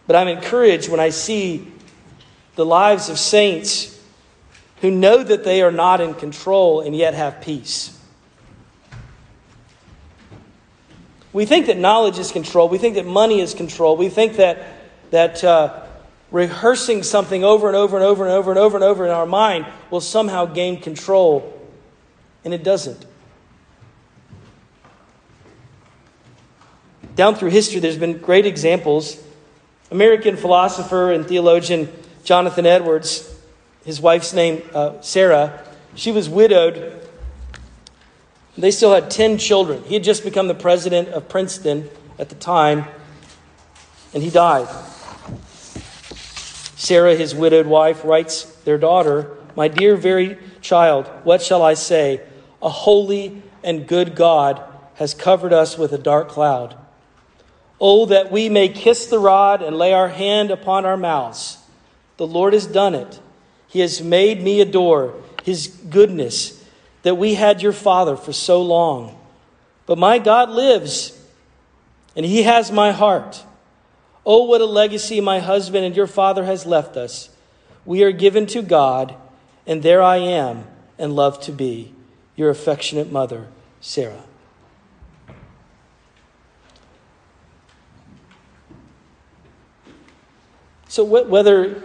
But 0.07 0.15
I'm 0.15 0.29
encouraged 0.29 0.91
when 0.91 1.01
I 1.01 1.09
see 1.09 1.73
the 2.55 2.67
lives 2.67 3.09
of 3.09 3.19
saints 3.19 3.99
who 4.83 4.91
know 4.91 5.23
that 5.23 5.45
they 5.45 5.63
are 5.63 5.73
not 5.73 6.03
in 6.03 6.15
control 6.15 6.83
and 6.83 6.95
yet 6.95 7.15
have 7.15 7.41
peace. 7.41 7.99
We 11.33 11.47
think 11.47 11.67
that 11.67 11.79
knowledge 11.79 12.19
is 12.19 12.31
control. 12.31 12.69
We 12.69 12.79
think 12.79 12.95
that 12.95 13.07
money 13.07 13.41
is 13.41 13.55
control. 13.55 13.97
We 13.97 14.11
think 14.11 14.37
that, 14.37 14.67
that 15.11 15.43
uh, 15.43 15.85
rehearsing 16.31 17.03
something 17.03 17.45
over 17.45 17.67
and 17.67 17.77
over 17.77 17.97
and 17.97 18.05
over 18.05 18.25
and 18.25 18.33
over 18.33 18.51
and 18.51 18.59
over 18.59 18.77
and 18.77 18.85
over 18.85 19.05
in 19.07 19.11
our 19.11 19.27
mind 19.27 19.67
will 19.91 20.01
somehow 20.01 20.45
gain 20.47 20.81
control. 20.81 21.53
And 22.45 22.55
it 22.55 22.63
doesn't. 22.63 23.05
Down 27.17 27.35
through 27.35 27.51
history, 27.51 27.81
there's 27.81 27.99
been 27.99 28.19
great 28.19 28.47
examples. 28.47 29.21
American 29.91 30.37
philosopher 30.37 31.11
and 31.11 31.27
theologian 31.27 31.93
Jonathan 32.23 32.67
Edwards, 32.67 33.35
his 33.85 34.01
wife's 34.01 34.33
name, 34.33 34.63
uh, 34.73 35.01
Sarah, 35.01 35.65
she 35.97 36.13
was 36.13 36.29
widowed 36.29 37.03
they 38.59 38.71
still 38.71 38.95
had 38.95 39.11
10 39.11 39.39
children. 39.39 39.83
He 39.85 39.95
had 39.95 40.05
just 40.05 40.25
become 40.25 40.49
the 40.49 40.55
president 40.55 41.09
of 41.09 41.29
Princeton 41.29 41.91
at 42.19 42.31
the 42.31 42.35
time, 42.35 42.87
and 44.15 44.23
he 44.23 44.31
died. 44.31 44.69
Sarah, 46.77 47.15
his 47.15 47.35
widowed 47.35 47.67
wife, 47.67 48.05
writes 48.05 48.45
their 48.65 48.79
daughter, 48.79 49.37
My 49.55 49.69
dear 49.69 49.97
very 49.97 50.39
child, 50.63 51.07
what 51.25 51.43
shall 51.43 51.63
I 51.63 51.75
say? 51.75 52.23
A 52.63 52.71
holy 52.71 53.43
and 53.63 53.87
good 53.87 54.15
God 54.15 54.63
has 54.95 55.13
covered 55.13 55.53
us 55.53 55.77
with 55.77 55.93
a 55.93 55.99
dark 55.99 56.29
cloud. 56.29 56.77
Oh, 57.81 58.07
that 58.07 58.33
we 58.33 58.49
may 58.49 58.69
kiss 58.69 59.07
the 59.07 59.19
rod 59.19 59.63
and 59.63 59.77
lay 59.77 59.93
our 59.93 60.09
hand 60.09 60.51
upon 60.51 60.87
our 60.87 60.97
mouths. 60.97 61.59
The 62.17 62.27
Lord 62.27 62.53
has 62.53 62.67
done 62.67 62.95
it. 62.95 63.21
He 63.69 63.81
has 63.81 64.03
made 64.03 64.43
me 64.43 64.61
adore 64.61 65.15
his 65.45 65.69
goodness 65.69 66.65
that 67.03 67.17
we 67.17 67.35
had 67.35 67.63
your 67.63 67.73
father 67.73 68.17
for 68.17 68.33
so 68.33 68.63
long. 68.63 69.17
But 69.85 69.99
my 69.99 70.19
God 70.19 70.51
lives, 70.51 71.17
and 72.17 72.27
he 72.27 72.43
has 72.43 72.73
my 72.73 72.93
heart. 72.93 73.45
Oh, 74.25 74.45
what 74.45 74.61
a 74.61 74.67
legacy 74.67 75.21
my 75.21 75.39
husband 75.39 75.85
and 75.85 75.95
your 75.95 76.09
father 76.09 76.45
has 76.45 76.67
left 76.67 76.97
us. 76.97 77.31
We 77.85 78.03
are 78.03 78.11
given 78.11 78.47
to 78.47 78.63
God, 78.63 79.15
and 79.67 79.83
there 79.83 80.03
I 80.03 80.17
am 80.17 80.65
and 80.99 81.15
love 81.15 81.41
to 81.43 81.53
be 81.53 81.95
your 82.35 82.51
affectionate 82.51 83.13
mother, 83.13 83.47
Sarah. 83.81 84.25
So, 90.97 91.05
whether 91.05 91.83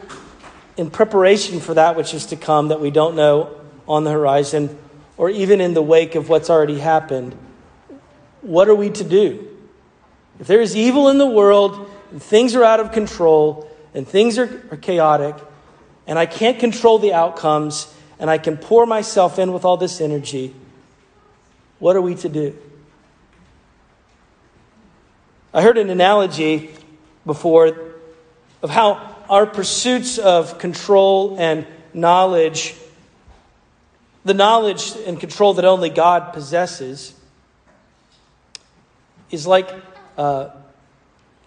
in 0.77 0.89
preparation 0.89 1.59
for 1.59 1.73
that 1.73 1.97
which 1.97 2.13
is 2.13 2.27
to 2.27 2.37
come 2.37 2.69
that 2.69 2.79
we 2.79 2.91
don't 2.91 3.17
know 3.17 3.59
on 3.85 4.05
the 4.05 4.11
horizon, 4.11 4.79
or 5.17 5.29
even 5.29 5.59
in 5.59 5.73
the 5.73 5.81
wake 5.81 6.15
of 6.15 6.29
what's 6.29 6.49
already 6.49 6.79
happened, 6.79 7.35
what 8.39 8.69
are 8.69 8.73
we 8.73 8.89
to 8.91 9.03
do? 9.03 9.49
If 10.39 10.47
there 10.47 10.61
is 10.61 10.77
evil 10.77 11.09
in 11.09 11.17
the 11.17 11.27
world, 11.27 11.91
and 12.11 12.23
things 12.23 12.55
are 12.55 12.63
out 12.63 12.79
of 12.79 12.93
control, 12.93 13.69
and 13.93 14.07
things 14.07 14.37
are, 14.37 14.65
are 14.71 14.77
chaotic, 14.77 15.35
and 16.07 16.17
I 16.17 16.25
can't 16.25 16.57
control 16.57 16.97
the 16.97 17.11
outcomes, 17.11 17.93
and 18.17 18.29
I 18.29 18.37
can 18.37 18.55
pour 18.55 18.85
myself 18.85 19.39
in 19.39 19.51
with 19.51 19.65
all 19.65 19.75
this 19.75 19.99
energy, 19.99 20.55
what 21.79 21.97
are 21.97 22.01
we 22.01 22.15
to 22.15 22.29
do? 22.29 22.57
I 25.53 25.61
heard 25.61 25.77
an 25.77 25.89
analogy 25.89 26.73
before 27.25 27.90
of 28.61 28.69
how 28.69 29.15
our 29.29 29.45
pursuits 29.45 30.17
of 30.17 30.59
control 30.59 31.35
and 31.39 31.65
knowledge 31.93 32.75
the 34.23 34.33
knowledge 34.33 34.93
and 35.07 35.19
control 35.19 35.55
that 35.55 35.65
only 35.65 35.89
God 35.89 36.31
possesses 36.33 37.15
is 39.31 39.47
like 39.47 39.73
uh, 40.17 40.49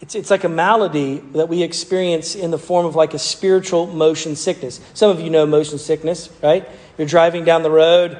it's, 0.00 0.14
it's 0.14 0.30
like 0.30 0.44
a 0.44 0.48
malady 0.48 1.18
that 1.32 1.48
we 1.48 1.62
experience 1.62 2.34
in 2.34 2.50
the 2.50 2.58
form 2.58 2.84
of 2.84 2.94
like 2.94 3.14
a 3.14 3.18
spiritual 3.18 3.86
motion 3.86 4.36
sickness. 4.36 4.80
Some 4.92 5.10
of 5.10 5.20
you 5.20 5.30
know 5.30 5.46
motion 5.46 5.78
sickness, 5.78 6.28
right? 6.42 6.68
You're 6.98 7.06
driving 7.06 7.44
down 7.44 7.62
the 7.62 7.70
road 7.70 8.18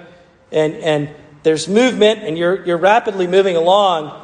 and, 0.50 0.74
and 0.76 1.10
there's 1.42 1.68
movement 1.68 2.20
and 2.20 2.38
you're, 2.38 2.64
you're 2.64 2.78
rapidly 2.78 3.26
moving 3.26 3.56
along. 3.56 4.23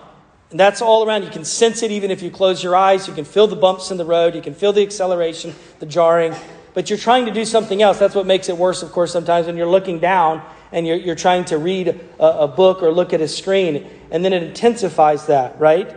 And 0.50 0.58
that's 0.58 0.82
all 0.82 1.06
around. 1.06 1.22
You 1.22 1.30
can 1.30 1.44
sense 1.44 1.82
it 1.82 1.90
even 1.90 2.10
if 2.10 2.22
you 2.22 2.30
close 2.30 2.62
your 2.62 2.74
eyes. 2.74 3.06
You 3.06 3.14
can 3.14 3.24
feel 3.24 3.46
the 3.46 3.56
bumps 3.56 3.90
in 3.90 3.98
the 3.98 4.04
road. 4.04 4.34
You 4.34 4.42
can 4.42 4.54
feel 4.54 4.72
the 4.72 4.82
acceleration, 4.82 5.54
the 5.78 5.86
jarring 5.86 6.34
but 6.74 6.88
you're 6.88 6.98
trying 6.98 7.26
to 7.26 7.32
do 7.32 7.44
something 7.44 7.82
else. 7.82 7.98
That's 7.98 8.14
what 8.14 8.26
makes 8.26 8.48
it 8.48 8.56
worse, 8.56 8.82
of 8.82 8.92
course, 8.92 9.12
sometimes 9.12 9.46
when 9.46 9.56
you're 9.56 9.66
looking 9.66 9.98
down 9.98 10.42
and 10.72 10.86
you're, 10.86 10.96
you're 10.96 11.16
trying 11.16 11.44
to 11.46 11.58
read 11.58 11.88
a, 12.18 12.42
a 12.42 12.48
book 12.48 12.82
or 12.82 12.92
look 12.92 13.12
at 13.12 13.20
a 13.20 13.28
screen, 13.28 13.88
and 14.10 14.24
then 14.24 14.32
it 14.32 14.42
intensifies 14.42 15.26
that, 15.26 15.58
right? 15.60 15.94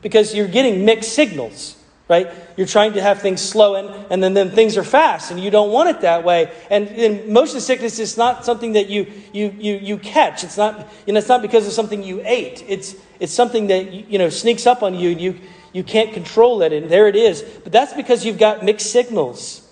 Because 0.00 0.34
you're 0.34 0.48
getting 0.48 0.84
mixed 0.84 1.12
signals 1.12 1.76
right? 2.08 2.30
You're 2.56 2.66
trying 2.66 2.94
to 2.94 3.02
have 3.02 3.20
things 3.20 3.42
slow 3.42 3.74
and, 3.74 4.06
and 4.10 4.22
then, 4.22 4.32
then 4.32 4.50
things 4.50 4.76
are 4.76 4.84
fast 4.84 5.30
and 5.30 5.38
you 5.38 5.50
don't 5.50 5.70
want 5.70 5.90
it 5.90 6.00
that 6.00 6.24
way. 6.24 6.50
And 6.70 6.88
in 6.88 7.32
motion 7.32 7.60
sickness 7.60 7.98
is 7.98 8.16
not 8.16 8.44
something 8.44 8.72
that 8.72 8.88
you, 8.88 9.12
you, 9.32 9.54
you, 9.58 9.74
you 9.76 9.98
catch. 9.98 10.42
It's 10.42 10.56
not, 10.56 10.88
you 11.06 11.12
know, 11.12 11.18
it's 11.18 11.28
not 11.28 11.42
because 11.42 11.66
of 11.66 11.72
something 11.72 12.02
you 12.02 12.22
ate. 12.24 12.64
It's, 12.66 12.96
it's 13.20 13.32
something 13.32 13.66
that, 13.66 13.92
you 13.92 14.18
know, 14.18 14.30
sneaks 14.30 14.66
up 14.66 14.82
on 14.82 14.94
you 14.94 15.10
and 15.10 15.20
you, 15.20 15.38
you 15.72 15.84
can't 15.84 16.14
control 16.14 16.62
it. 16.62 16.72
And 16.72 16.90
there 16.90 17.08
it 17.08 17.16
is. 17.16 17.42
But 17.42 17.72
that's 17.72 17.92
because 17.92 18.24
you've 18.24 18.38
got 18.38 18.64
mixed 18.64 18.90
signals. 18.90 19.66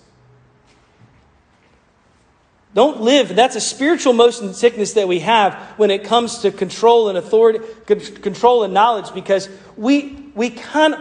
Don't 2.74 3.00
live. 3.00 3.34
That's 3.34 3.56
a 3.56 3.60
spiritual 3.62 4.12
motion 4.12 4.52
sickness 4.52 4.92
that 4.92 5.08
we 5.08 5.20
have 5.20 5.54
when 5.78 5.90
it 5.90 6.04
comes 6.04 6.40
to 6.40 6.50
control 6.50 7.08
and 7.08 7.16
authority, 7.16 7.60
control 7.86 8.64
and 8.64 8.74
knowledge 8.74 9.14
because 9.14 9.48
we, 9.78 10.30
we 10.34 10.50
can't 10.50 11.00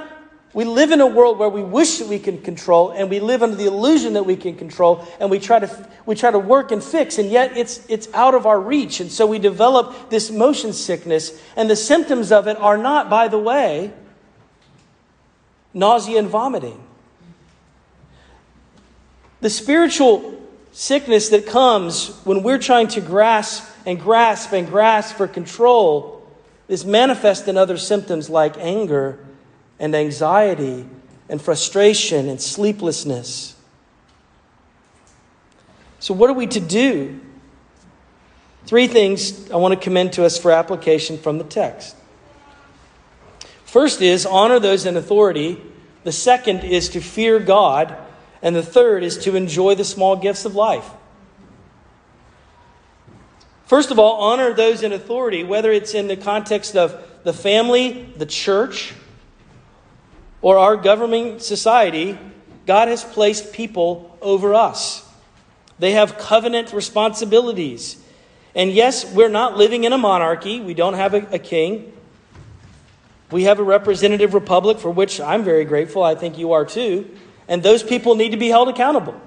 we 0.56 0.64
live 0.64 0.92
in 0.92 1.02
a 1.02 1.06
world 1.06 1.38
where 1.38 1.50
we 1.50 1.62
wish 1.62 1.98
that 1.98 2.08
we 2.08 2.18
can 2.18 2.42
control, 2.42 2.92
and 2.92 3.10
we 3.10 3.20
live 3.20 3.44
under 3.44 3.58
the 3.58 3.66
illusion 3.66 4.14
that 4.14 4.26
we 4.26 4.38
can 4.38 4.56
control, 4.56 5.06
and 5.20 5.30
we 5.30 5.38
try 5.38 5.60
to, 5.60 5.90
we 6.06 6.16
try 6.16 6.32
to 6.32 6.40
work 6.40 6.72
and 6.72 6.82
fix, 6.82 7.18
and 7.18 7.30
yet 7.30 7.58
it's, 7.58 7.86
it's 7.90 8.08
out 8.14 8.34
of 8.34 8.46
our 8.46 8.58
reach. 8.58 9.02
And 9.02 9.12
so 9.12 9.28
we 9.28 9.38
develop 9.38 10.10
this 10.10 10.32
motion 10.32 10.72
sickness, 10.72 11.38
and 11.58 11.70
the 11.70 11.76
symptoms 11.76 12.32
of 12.32 12.48
it 12.48 12.56
are 12.56 12.78
not, 12.78 13.10
by 13.10 13.28
the 13.28 13.38
way, 13.38 13.92
nausea 15.74 16.20
and 16.20 16.30
vomiting. 16.30 16.82
The 19.42 19.50
spiritual 19.50 20.42
sickness 20.72 21.28
that 21.30 21.48
comes 21.48 22.16
when 22.24 22.44
we're 22.44 22.60
trying 22.60 22.88
to 22.88 23.02
grasp 23.02 23.70
and 23.86 24.00
grasp 24.00 24.54
and 24.54 24.70
grasp 24.70 25.18
for 25.18 25.28
control 25.28 26.26
is 26.70 26.86
manifest 26.86 27.50
in 27.50 27.58
other 27.58 27.78
symptoms 27.78 28.30
like 28.30 28.58
anger 28.58 29.20
and 29.80 29.96
anxiety 29.96 30.86
and 31.30 31.42
frustration 31.42 32.30
and 32.30 32.42
sleeplessness. 32.42 33.56
So, 36.00 36.14
what 36.14 36.30
are 36.30 36.34
we 36.34 36.48
to 36.48 36.60
do? 36.60 37.20
Three 38.66 38.88
things 38.88 39.52
I 39.52 39.58
want 39.58 39.74
to 39.74 39.80
commend 39.80 40.14
to 40.14 40.26
us 40.26 40.38
for 40.38 40.52
application 40.52 41.18
from 41.18 41.38
the 41.38 41.44
text. 41.44 41.96
First 43.66 44.02
is 44.02 44.26
honor 44.26 44.60
those 44.60 44.86
in 44.86 44.98
authority. 44.98 45.62
The 46.04 46.12
second 46.12 46.64
is 46.64 46.90
to 46.90 47.02
fear 47.02 47.40
God. 47.40 47.96
And 48.42 48.56
the 48.56 48.64
third 48.64 49.04
is 49.04 49.18
to 49.20 49.36
enjoy 49.36 49.76
the 49.76 49.84
small 49.84 50.16
gifts 50.16 50.46
of 50.46 50.56
life. 50.56 50.90
First 53.66 53.90
of 53.90 53.98
all, 53.98 54.22
honor 54.22 54.54
those 54.54 54.84
in 54.84 54.94
authority, 54.94 55.44
whether 55.44 55.72
it's 55.72 55.96
in 55.96 56.08
the 56.08 56.16
context 56.16 56.76
of 56.76 57.04
the 57.24 57.34
family, 57.34 58.14
the 58.16 58.28
church, 58.28 58.94
or 60.46 60.60
our 60.60 60.78
governing 60.78 61.40
society, 61.40 62.16
God 62.68 62.88
has 62.88 63.04
placed 63.04 63.52
people 63.52 64.16
over 64.22 64.54
us. 64.54 65.04
They 65.80 65.94
have 65.94 66.20
covenant 66.20 66.72
responsibilities. 66.72 67.98
And 68.54 68.72
yes, 68.72 69.12
we're 69.12 69.28
not 69.28 69.58
living 69.58 69.86
in 69.86 69.92
a 69.92 69.98
monarchy, 69.98 70.62
we 70.62 70.76
don't 70.76 70.94
have 70.94 71.16
a, 71.16 71.26
a 71.34 71.40
king. 71.40 71.92
We 73.32 73.46
have 73.46 73.58
a 73.58 73.64
representative 73.64 74.36
republic 74.36 74.78
for 74.78 74.92
which 74.92 75.20
I'm 75.20 75.44
very 75.44 75.66
grateful. 75.66 76.04
I 76.04 76.14
think 76.14 76.38
you 76.38 76.52
are 76.52 76.64
too. 76.64 77.10
And 77.48 77.64
those 77.64 77.82
people 77.82 78.14
need 78.14 78.30
to 78.30 78.38
be 78.38 78.50
held 78.50 78.70
accountable. 78.70 79.20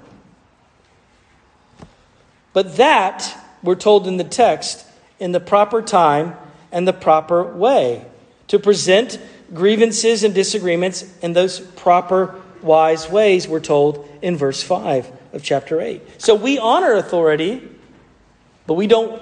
But 2.53 2.77
that, 2.77 3.37
we're 3.61 3.75
told 3.75 4.07
in 4.07 4.15
the 4.15 4.23
text, 4.23 4.87
in 5.19 5.33
the 5.33 5.41
proper 5.41 5.81
time 5.81 6.37
and 6.71 6.87
the 6.87 6.93
proper 6.93 7.43
way, 7.43 8.05
to 8.47 8.57
present 8.57 9.19
grievances 9.53 10.23
and 10.23 10.33
disagreements 10.33 11.05
in 11.21 11.33
those 11.33 11.59
proper, 11.59 12.39
wise 12.61 13.09
ways, 13.09 13.47
we're 13.47 13.59
told 13.59 14.07
in 14.21 14.37
verse 14.37 14.61
5 14.61 15.11
of 15.33 15.43
chapter 15.43 15.81
8. 15.81 16.21
So 16.21 16.35
we 16.35 16.57
honor 16.57 16.93
authority, 16.93 17.67
but 18.67 18.73
we 18.75 18.87
don't, 18.87 19.21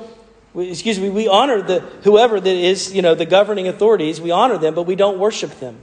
excuse 0.56 1.00
me, 1.00 1.10
we 1.10 1.28
honor 1.28 1.62
the, 1.62 1.80
whoever 2.04 2.40
that 2.40 2.56
is, 2.56 2.94
you 2.94 3.02
know, 3.02 3.16
the 3.16 3.26
governing 3.26 3.68
authorities, 3.68 4.20
we 4.20 4.32
honor 4.32 4.58
them, 4.58 4.74
but 4.76 4.84
we 4.84 4.96
don't 4.96 5.20
worship 5.20 5.60
them. 5.60 5.78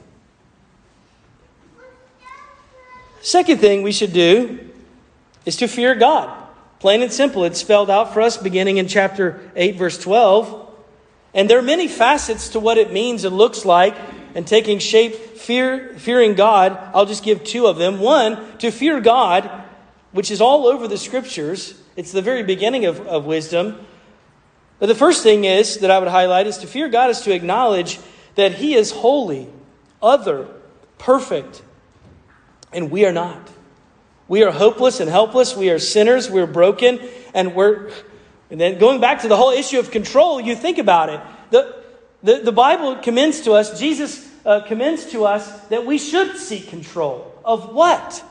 Second 3.23 3.59
thing 3.59 3.83
we 3.83 3.93
should 3.93 4.13
do 4.13 4.71
is 5.47 5.57
to 5.57 5.69
fear 5.69 5.95
God. 5.95 6.43
Plain 6.81 7.01
and 7.01 7.13
simple. 7.13 7.45
It's 7.45 7.59
spelled 7.59 7.89
out 7.89 8.13
for 8.13 8.21
us 8.21 8.37
beginning 8.37 8.77
in 8.77 8.87
chapter 8.87 9.41
8, 9.57 9.77
verse 9.77 9.99
12. 9.99 10.73
And 11.33 11.49
there 11.49 11.59
are 11.59 11.63
many 11.63 11.89
facets 11.89 12.51
to 12.51 12.61
what 12.61 12.77
it 12.77 12.93
means 12.93 13.25
and 13.25 13.37
looks 13.37 13.65
like 13.65 13.97
and 14.35 14.47
taking 14.47 14.79
shape, 14.79 15.15
fear, 15.15 15.95
fearing 15.97 16.35
God. 16.35 16.79
I'll 16.93 17.07
just 17.07 17.23
give 17.23 17.45
two 17.45 17.67
of 17.67 17.77
them. 17.77 18.01
One, 18.01 18.59
to 18.59 18.71
fear 18.71 19.01
God, 19.01 19.51
which 20.13 20.31
is 20.31 20.41
all 20.41 20.67
over 20.67 20.89
the 20.89 20.99
scriptures. 20.99 21.81
It's 21.97 22.13
the 22.13 22.23
very 22.23 22.43
beginning 22.43 22.87
of, 22.87 23.01
of 23.07 23.25
wisdom. 23.25 23.79
But 24.79 24.87
the 24.87 24.95
first 24.95 25.23
thing 25.23 25.45
is 25.45 25.79
that 25.79 25.91
I 25.91 25.99
would 25.99 26.09
highlight 26.09 26.47
is 26.47 26.59
to 26.59 26.67
fear 26.67 26.89
God 26.89 27.11
is 27.11 27.21
to 27.23 27.33
acknowledge 27.33 28.01
that 28.35 28.55
He 28.55 28.75
is 28.75 28.91
holy, 28.91 29.49
other, 30.03 30.49
perfect, 30.99 31.63
and 32.73 32.91
we 32.91 33.07
are 33.07 33.13
not. 33.13 33.51
We 34.27 34.43
are 34.43 34.51
hopeless 34.51 35.01
and 35.01 35.09
helpless. 35.09 35.57
We 35.57 35.71
are 35.71 35.79
sinners. 35.79 36.31
We're 36.31 36.47
broken. 36.47 36.99
And 37.35 37.55
we're. 37.55 37.91
And 38.51 38.61
then 38.61 38.79
going 38.79 39.01
back 39.01 39.23
to 39.23 39.29
the 39.29 39.37
whole 39.37 39.51
issue 39.51 39.79
of 39.79 39.91
control, 39.91 40.41
you 40.41 40.55
think 40.55 40.79
about 40.79 41.09
it. 41.09 41.21
The, 41.51 41.84
the, 42.25 42.39
the 42.39 42.53
Bible 42.53 42.97
commends 42.97 43.43
to 43.43 43.53
us, 43.53 43.79
Jesus 43.79 44.27
uh, 44.47 44.63
commends 44.63 45.13
to 45.13 45.27
us 45.27 45.61
that 45.67 45.85
we 45.85 45.99
should 45.99 46.39
seek 46.39 46.69
control. 46.69 47.39
Of 47.45 47.75
what? 47.75 48.25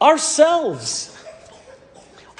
Ourselves, 0.00 1.14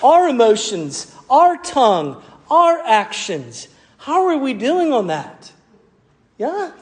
our 0.02 0.28
emotions, 0.28 1.14
our 1.28 1.58
tongue, 1.58 2.22
our 2.50 2.78
actions. 2.78 3.68
How 3.98 4.26
are 4.28 4.38
we 4.38 4.54
doing 4.54 4.94
on 4.94 5.08
that? 5.08 5.52
Yeah? 6.38 6.72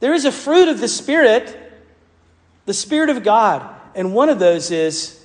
There 0.00 0.14
is 0.14 0.24
a 0.24 0.32
fruit 0.32 0.68
of 0.68 0.80
the 0.80 0.88
Spirit, 0.88 1.54
the 2.64 2.74
Spirit 2.74 3.10
of 3.10 3.22
God, 3.22 3.68
and 3.94 4.14
one 4.14 4.30
of 4.30 4.38
those 4.38 4.70
is 4.70 5.22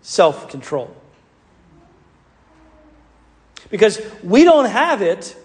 self 0.00 0.48
control. 0.48 0.97
Because 3.70 4.00
we 4.22 4.44
don't 4.44 4.66
have 4.66 5.02
it 5.02 5.36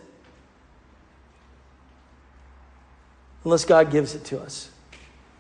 unless 3.43 3.65
God 3.65 3.91
gives 3.91 4.15
it 4.15 4.23
to 4.25 4.39
us 4.39 4.69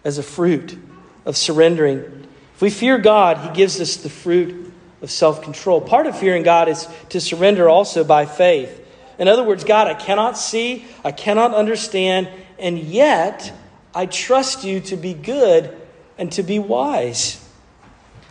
as 0.03 0.17
a 0.17 0.23
fruit 0.23 0.77
of 1.25 1.37
surrendering. 1.37 2.27
If 2.55 2.61
we 2.61 2.69
fear 2.69 2.97
God, 2.97 3.37
He 3.37 3.55
gives 3.55 3.79
us 3.79 3.97
the 3.97 4.09
fruit 4.09 4.73
of 5.01 5.09
self 5.09 5.41
control. 5.41 5.81
Part 5.81 6.07
of 6.07 6.17
fearing 6.17 6.43
God 6.43 6.67
is 6.67 6.87
to 7.09 7.21
surrender 7.21 7.69
also 7.69 8.03
by 8.03 8.25
faith. 8.25 8.79
In 9.19 9.27
other 9.27 9.43
words, 9.43 9.63
God, 9.63 9.87
I 9.87 9.93
cannot 9.93 10.37
see, 10.37 10.85
I 11.03 11.11
cannot 11.11 11.53
understand, 11.53 12.29
and 12.57 12.77
yet 12.79 13.53
I 13.93 14.05
trust 14.07 14.63
you 14.63 14.79
to 14.81 14.97
be 14.97 15.13
good 15.13 15.75
and 16.17 16.31
to 16.33 16.43
be 16.43 16.59
wise. 16.59 17.39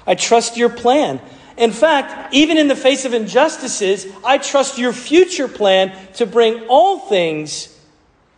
I 0.06 0.14
trust 0.16 0.56
your 0.56 0.68
plan. 0.68 1.20
In 1.56 1.72
fact, 1.72 2.32
even 2.34 2.56
in 2.56 2.68
the 2.68 2.76
face 2.76 3.04
of 3.04 3.14
injustices, 3.14 4.06
I 4.24 4.38
trust 4.38 4.78
your 4.78 4.92
future 4.92 5.48
plan 5.48 5.96
to 6.14 6.26
bring 6.26 6.66
all 6.68 6.98
things 6.98 7.78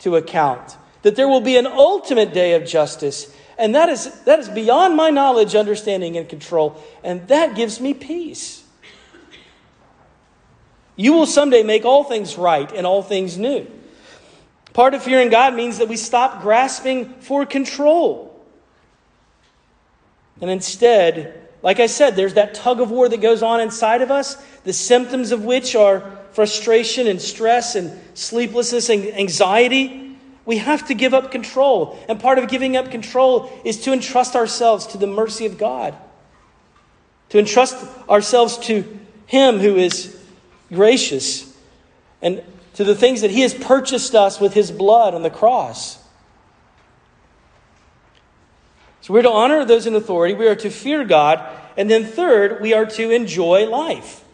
to 0.01 0.17
account. 0.17 0.77
That 1.03 1.17
there 1.17 1.29
will 1.29 1.41
be 1.41 1.57
an 1.57 1.67
ultimate 1.67 2.33
day 2.33 2.55
of 2.55 2.67
justice. 2.67 3.35
And 3.57 3.75
that 3.75 3.89
is, 3.89 4.11
that 4.23 4.39
is 4.39 4.49
beyond 4.49 4.97
my 4.97 5.11
knowledge, 5.11 5.55
understanding, 5.55 6.17
and 6.17 6.29
control. 6.29 6.83
And 7.03 7.27
that 7.29 7.55
gives 7.55 7.81
me 7.81 7.95
peace. 7.95 8.65
You 10.97 11.13
will 11.13 11.27
someday 11.27 11.63
make 11.63 11.85
all 11.85 12.05
things 12.05 12.37
right 12.37 12.71
and 12.73 12.87
all 12.87 13.03
things 13.03 13.37
new. 13.37 13.67
Part 14.73 14.95
of 14.95 15.03
fearing 15.03 15.29
God 15.29 15.55
means 15.55 15.79
that 15.79 15.89
we 15.89 15.97
stop 15.97 16.43
grasping 16.43 17.15
for 17.21 17.47
control. 17.47 18.31
And 20.41 20.51
instead, 20.51 21.44
like 21.65 21.81
I 21.81 21.87
said, 21.87 22.15
there's 22.15 22.35
that 22.35 22.53
tug 22.53 22.83
of 22.83 22.91
war 22.91 23.09
that 23.09 23.23
goes 23.23 23.43
on 23.43 23.59
inside 23.59 24.03
of 24.03 24.11
us, 24.11 24.37
the 24.65 24.73
symptoms 24.75 25.33
of 25.33 25.47
which 25.47 25.75
are 25.75 26.19
frustration 26.33 27.07
and 27.07 27.21
stress 27.21 27.75
and 27.75 27.99
sleeplessness 28.13 28.91
and 28.91 29.07
anxiety. 29.07 30.19
We 30.45 30.59
have 30.59 30.87
to 30.89 30.95
give 30.95 31.15
up 31.15 31.33
control. 31.33 31.99
And 32.07 32.21
part 32.21 32.39
of 32.39 32.49
giving 32.49 32.77
up 32.77 32.91
control 32.91 33.51
is 33.65 33.81
to 33.85 33.95
entrust 33.95 34.37
ourselves 34.37 34.87
to 34.89 34.99
the 34.99 35.07
mercy 35.07 35.47
of 35.47 35.57
God, 35.57 35.97
to 37.31 37.39
entrust 37.39 37.77
ourselves 38.11 38.59
to 38.67 38.85
Him 39.25 39.59
who 39.59 39.77
is 39.77 40.23
gracious, 40.71 41.51
and 42.21 42.45
to 42.75 42.85
the 42.85 42.95
things 42.95 43.23
that 43.23 43.31
He 43.31 43.41
has 43.41 43.55
purchased 43.55 44.15
us 44.15 44.39
with 44.39 44.53
His 44.53 44.71
blood 44.71 45.15
on 45.15 45.23
the 45.23 45.31
cross. 45.31 46.04
So 49.05 49.13
we're 49.13 49.21
to 49.21 49.31
honor 49.31 49.67
those 49.67 49.87
in 49.87 49.95
authority, 49.95 50.33
we 50.33 50.49
are 50.49 50.55
to 50.55 50.71
fear 50.71 51.05
God, 51.05 51.47
and 51.77 51.91
then 51.91 52.07
third, 52.07 52.63
we 52.63 52.73
are 52.73 52.87
to 52.87 53.11
enjoy 53.11 53.69
life. 53.69 54.25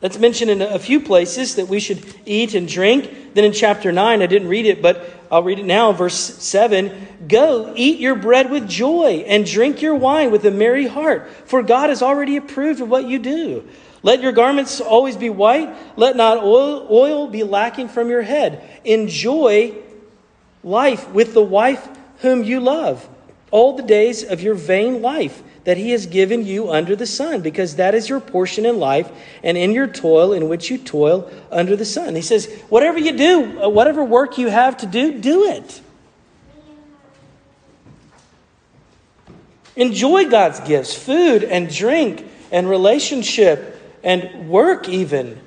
That's 0.00 0.18
mentioned 0.18 0.50
in 0.50 0.60
a 0.60 0.78
few 0.78 1.00
places 1.00 1.54
that 1.54 1.68
we 1.68 1.80
should 1.80 2.04
eat 2.26 2.52
and 2.52 2.68
drink. 2.68 3.32
Then 3.32 3.44
in 3.44 3.52
chapter 3.54 3.92
9, 3.92 4.20
I 4.20 4.26
didn't 4.26 4.48
read 4.48 4.66
it, 4.66 4.82
but 4.82 5.08
I'll 5.32 5.42
read 5.42 5.58
it 5.58 5.64
now, 5.64 5.92
verse 5.92 6.16
7 6.16 7.08
Go, 7.26 7.72
eat 7.74 7.98
your 7.98 8.14
bread 8.14 8.50
with 8.50 8.68
joy, 8.68 9.24
and 9.26 9.46
drink 9.46 9.80
your 9.80 9.94
wine 9.94 10.30
with 10.30 10.44
a 10.44 10.50
merry 10.50 10.86
heart, 10.86 11.30
for 11.46 11.62
God 11.62 11.88
has 11.88 12.02
already 12.02 12.36
approved 12.36 12.82
of 12.82 12.90
what 12.90 13.08
you 13.08 13.18
do. 13.18 13.66
Let 14.02 14.20
your 14.20 14.32
garments 14.32 14.82
always 14.82 15.16
be 15.16 15.30
white, 15.30 15.74
let 15.96 16.14
not 16.14 16.44
oil, 16.44 16.86
oil 16.90 17.26
be 17.26 17.42
lacking 17.42 17.88
from 17.88 18.10
your 18.10 18.20
head. 18.20 18.62
Enjoy 18.84 19.74
life 20.62 21.08
with 21.08 21.32
the 21.32 21.42
wife 21.42 21.88
whom 22.18 22.42
you 22.42 22.60
love 22.60 23.08
all 23.50 23.76
the 23.76 23.82
days 23.82 24.22
of 24.24 24.40
your 24.40 24.54
vain 24.54 25.00
life 25.02 25.42
that 25.64 25.76
he 25.76 25.90
has 25.90 26.06
given 26.06 26.46
you 26.46 26.70
under 26.70 26.96
the 26.96 27.06
sun, 27.06 27.42
because 27.42 27.76
that 27.76 27.94
is 27.94 28.08
your 28.08 28.20
portion 28.20 28.64
in 28.64 28.78
life 28.78 29.10
and 29.42 29.58
in 29.58 29.72
your 29.72 29.86
toil 29.86 30.32
in 30.32 30.48
which 30.48 30.70
you 30.70 30.78
toil 30.78 31.30
under 31.50 31.76
the 31.76 31.84
sun. 31.84 32.14
He 32.14 32.22
says, 32.22 32.50
whatever 32.68 32.98
you 32.98 33.12
do, 33.12 33.62
uh, 33.62 33.68
whatever 33.68 34.02
work 34.02 34.38
you 34.38 34.48
have 34.48 34.78
to 34.78 34.86
do, 34.86 35.18
do 35.18 35.44
it. 35.50 35.82
Enjoy 39.76 40.28
God's 40.28 40.60
gifts, 40.60 40.94
food 40.94 41.44
and 41.44 41.72
drink 41.72 42.26
and 42.50 42.68
relationship 42.68 43.80
and 44.02 44.48
work, 44.48 44.88
even. 44.88 45.40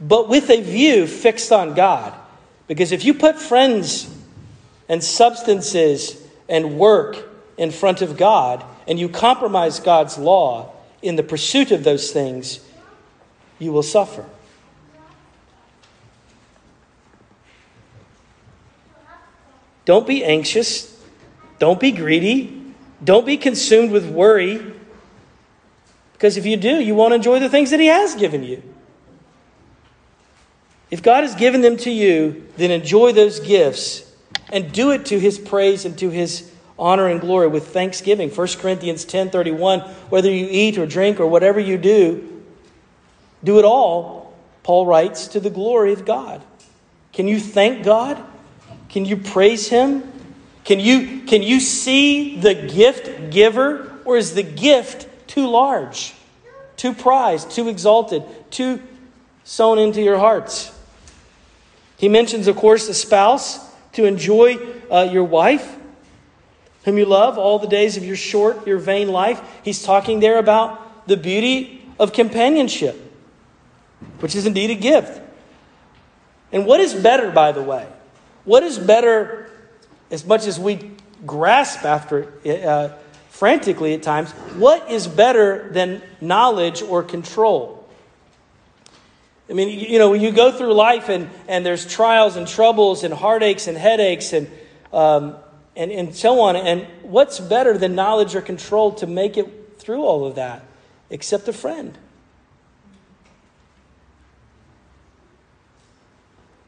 But 0.00 0.28
with 0.28 0.50
a 0.50 0.62
view 0.62 1.06
fixed 1.06 1.52
on 1.52 1.74
God. 1.74 2.14
Because 2.66 2.92
if 2.92 3.04
you 3.04 3.14
put 3.14 3.38
friends 3.38 4.08
and 4.90 5.04
substances 5.04 6.20
and 6.48 6.76
work 6.76 7.16
in 7.56 7.70
front 7.70 8.02
of 8.02 8.16
God 8.16 8.64
and 8.88 8.98
you 8.98 9.08
compromise 9.08 9.78
God's 9.78 10.18
law 10.18 10.72
in 11.00 11.14
the 11.14 11.22
pursuit 11.22 11.70
of 11.70 11.84
those 11.84 12.10
things, 12.10 12.58
you 13.60 13.70
will 13.70 13.84
suffer. 13.84 14.26
Don't 19.84 20.08
be 20.08 20.24
anxious. 20.24 21.00
Don't 21.60 21.78
be 21.78 21.92
greedy. 21.92 22.74
Don't 23.02 23.24
be 23.24 23.36
consumed 23.36 23.92
with 23.92 24.10
worry. 24.10 24.74
Because 26.14 26.36
if 26.36 26.44
you 26.44 26.56
do, 26.56 26.82
you 26.82 26.96
won't 26.96 27.14
enjoy 27.14 27.38
the 27.38 27.48
things 27.48 27.70
that 27.70 27.78
He 27.78 27.86
has 27.86 28.16
given 28.16 28.42
you. 28.42 28.60
If 30.90 31.00
God 31.00 31.22
has 31.22 31.36
given 31.36 31.60
them 31.60 31.76
to 31.78 31.90
you, 31.90 32.48
then 32.56 32.72
enjoy 32.72 33.12
those 33.12 33.38
gifts 33.38 34.09
and 34.52 34.72
do 34.72 34.90
it 34.90 35.06
to 35.06 35.18
His 35.18 35.38
praise 35.38 35.84
and 35.84 35.98
to 35.98 36.10
His 36.10 36.50
honor 36.78 37.06
and 37.06 37.20
glory 37.20 37.46
with 37.46 37.68
thanksgiving. 37.68 38.30
1 38.30 38.58
Corinthians 38.58 39.04
10:31, 39.04 39.88
whether 40.08 40.30
you 40.30 40.48
eat 40.50 40.78
or 40.78 40.86
drink 40.86 41.20
or 41.20 41.26
whatever 41.26 41.60
you 41.60 41.76
do, 41.76 42.42
do 43.44 43.58
it 43.58 43.64
all, 43.64 44.34
Paul 44.62 44.86
writes, 44.86 45.28
to 45.28 45.40
the 45.40 45.50
glory 45.50 45.92
of 45.92 46.04
God. 46.04 46.42
Can 47.12 47.28
you 47.28 47.38
thank 47.38 47.84
God? 47.84 48.22
Can 48.88 49.04
you 49.04 49.16
praise 49.16 49.68
him? 49.68 50.10
Can 50.64 50.80
you 50.80 51.22
can 51.22 51.42
you 51.42 51.60
see 51.60 52.36
the 52.36 52.54
gift 52.54 53.30
giver 53.30 53.98
or 54.04 54.16
is 54.16 54.34
the 54.34 54.42
gift 54.42 55.06
too 55.28 55.48
large, 55.48 56.14
too 56.76 56.92
prized, 56.92 57.50
too 57.50 57.68
exalted, 57.68 58.22
too 58.50 58.82
sown 59.44 59.78
into 59.78 60.02
your 60.02 60.18
hearts? 60.18 60.72
He 61.96 62.08
mentions 62.08 62.46
of 62.46 62.56
course 62.56 62.86
the 62.86 62.94
spouse 62.94 63.69
to 63.92 64.04
enjoy 64.04 64.56
uh, 64.90 65.08
your 65.10 65.24
wife 65.24 65.76
whom 66.84 66.96
you 66.96 67.04
love 67.04 67.38
all 67.38 67.58
the 67.58 67.66
days 67.66 67.96
of 67.96 68.04
your 68.04 68.16
short, 68.16 68.66
your 68.66 68.78
vain 68.78 69.08
life. 69.08 69.40
He's 69.62 69.82
talking 69.82 70.20
there 70.20 70.38
about 70.38 71.06
the 71.06 71.16
beauty 71.16 71.86
of 71.98 72.12
companionship, 72.12 72.96
which 74.20 74.34
is 74.34 74.46
indeed 74.46 74.70
a 74.70 74.74
gift. 74.74 75.20
And 76.52 76.66
what 76.66 76.80
is 76.80 76.94
better, 76.94 77.30
by 77.30 77.52
the 77.52 77.62
way? 77.62 77.86
What 78.44 78.62
is 78.62 78.78
better, 78.78 79.50
as 80.10 80.24
much 80.24 80.46
as 80.46 80.58
we 80.58 80.92
grasp 81.26 81.84
after 81.84 82.32
it 82.42 82.64
uh, 82.64 82.94
frantically 83.28 83.94
at 83.94 84.02
times, 84.02 84.32
what 84.56 84.90
is 84.90 85.06
better 85.06 85.68
than 85.70 86.02
knowledge 86.20 86.82
or 86.82 87.02
control? 87.02 87.79
I 89.50 89.52
mean, 89.52 89.80
you 89.80 89.98
know, 89.98 90.10
when 90.10 90.20
you 90.20 90.30
go 90.30 90.52
through 90.52 90.74
life 90.74 91.08
and, 91.08 91.28
and 91.48 91.66
there's 91.66 91.84
trials 91.84 92.36
and 92.36 92.46
troubles 92.46 93.02
and 93.02 93.12
heartaches 93.12 93.66
and 93.66 93.76
headaches 93.76 94.32
and 94.32 94.48
um, 94.92 95.36
and, 95.76 95.90
and 95.90 96.14
so 96.14 96.40
on. 96.40 96.56
And 96.56 96.86
what's 97.02 97.40
better 97.40 97.76
than 97.76 97.94
knowledge 97.94 98.34
or 98.34 98.40
control 98.40 98.92
to 98.94 99.06
make 99.06 99.36
it 99.36 99.78
through 99.78 100.02
all 100.02 100.26
of 100.26 100.34
that 100.36 100.64
except 101.08 101.48
a 101.48 101.52
friend? 101.52 101.96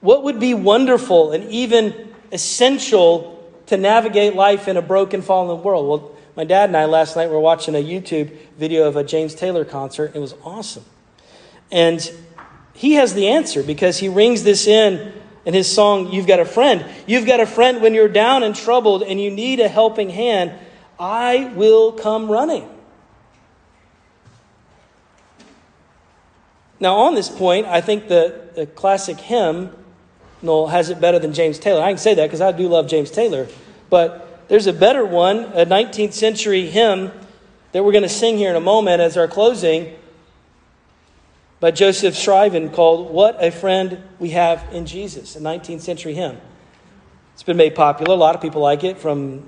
What 0.00 0.24
would 0.24 0.40
be 0.40 0.54
wonderful 0.54 1.30
and 1.30 1.48
even 1.50 2.12
essential 2.32 3.52
to 3.66 3.76
navigate 3.76 4.34
life 4.34 4.66
in 4.66 4.76
a 4.76 4.82
broken, 4.82 5.22
fallen 5.22 5.62
world? 5.62 5.86
Well, 5.86 6.16
my 6.34 6.44
dad 6.44 6.70
and 6.70 6.76
I 6.76 6.86
last 6.86 7.14
night 7.14 7.30
were 7.30 7.38
watching 7.38 7.74
a 7.76 7.84
YouTube 7.84 8.34
video 8.56 8.88
of 8.88 8.96
a 8.96 9.04
James 9.04 9.34
Taylor 9.34 9.64
concert. 9.64 10.12
It 10.14 10.18
was 10.18 10.34
awesome. 10.42 10.84
And 11.70 12.10
he 12.74 12.94
has 12.94 13.14
the 13.14 13.28
answer 13.28 13.62
because 13.62 13.98
he 13.98 14.08
rings 14.08 14.44
this 14.44 14.66
in 14.66 15.12
in 15.44 15.54
his 15.54 15.72
song, 15.72 16.12
You've 16.12 16.26
Got 16.26 16.40
a 16.40 16.44
Friend. 16.44 16.84
You've 17.06 17.26
got 17.26 17.40
a 17.40 17.46
friend 17.46 17.82
when 17.82 17.94
you're 17.94 18.08
down 18.08 18.42
and 18.42 18.54
troubled 18.54 19.02
and 19.02 19.20
you 19.20 19.30
need 19.30 19.60
a 19.60 19.68
helping 19.68 20.10
hand. 20.10 20.52
I 20.98 21.52
will 21.56 21.92
come 21.92 22.30
running. 22.30 22.68
Now, 26.78 26.94
on 26.94 27.14
this 27.14 27.28
point, 27.28 27.66
I 27.66 27.80
think 27.80 28.08
the, 28.08 28.50
the 28.54 28.66
classic 28.66 29.18
hymn 29.18 29.72
Noel 30.42 30.66
has 30.66 30.90
it 30.90 31.00
better 31.00 31.18
than 31.18 31.32
James 31.32 31.58
Taylor. 31.58 31.82
I 31.82 31.90
can 31.90 31.98
say 31.98 32.14
that 32.14 32.26
because 32.26 32.40
I 32.40 32.52
do 32.52 32.68
love 32.68 32.88
James 32.88 33.10
Taylor. 33.10 33.46
But 33.88 34.48
there's 34.48 34.66
a 34.66 34.72
better 34.72 35.04
one, 35.04 35.38
a 35.54 35.64
19th 35.64 36.12
century 36.12 36.66
hymn 36.66 37.12
that 37.70 37.84
we're 37.84 37.92
going 37.92 38.02
to 38.02 38.08
sing 38.08 38.36
here 38.36 38.50
in 38.50 38.56
a 38.56 38.60
moment 38.60 39.00
as 39.00 39.16
our 39.16 39.28
closing 39.28 39.96
by 41.62 41.70
Joseph 41.70 42.16
Scriven 42.16 42.70
called 42.70 43.12
What 43.12 43.36
a 43.40 43.52
Friend 43.52 44.02
We 44.18 44.30
Have 44.30 44.66
in 44.72 44.84
Jesus, 44.84 45.36
a 45.36 45.40
19th 45.40 45.80
century 45.80 46.12
hymn. 46.12 46.40
It's 47.34 47.44
been 47.44 47.56
made 47.56 47.76
popular. 47.76 48.14
A 48.14 48.16
lot 48.16 48.34
of 48.34 48.42
people 48.42 48.60
like 48.60 48.82
it, 48.82 48.98
from 48.98 49.44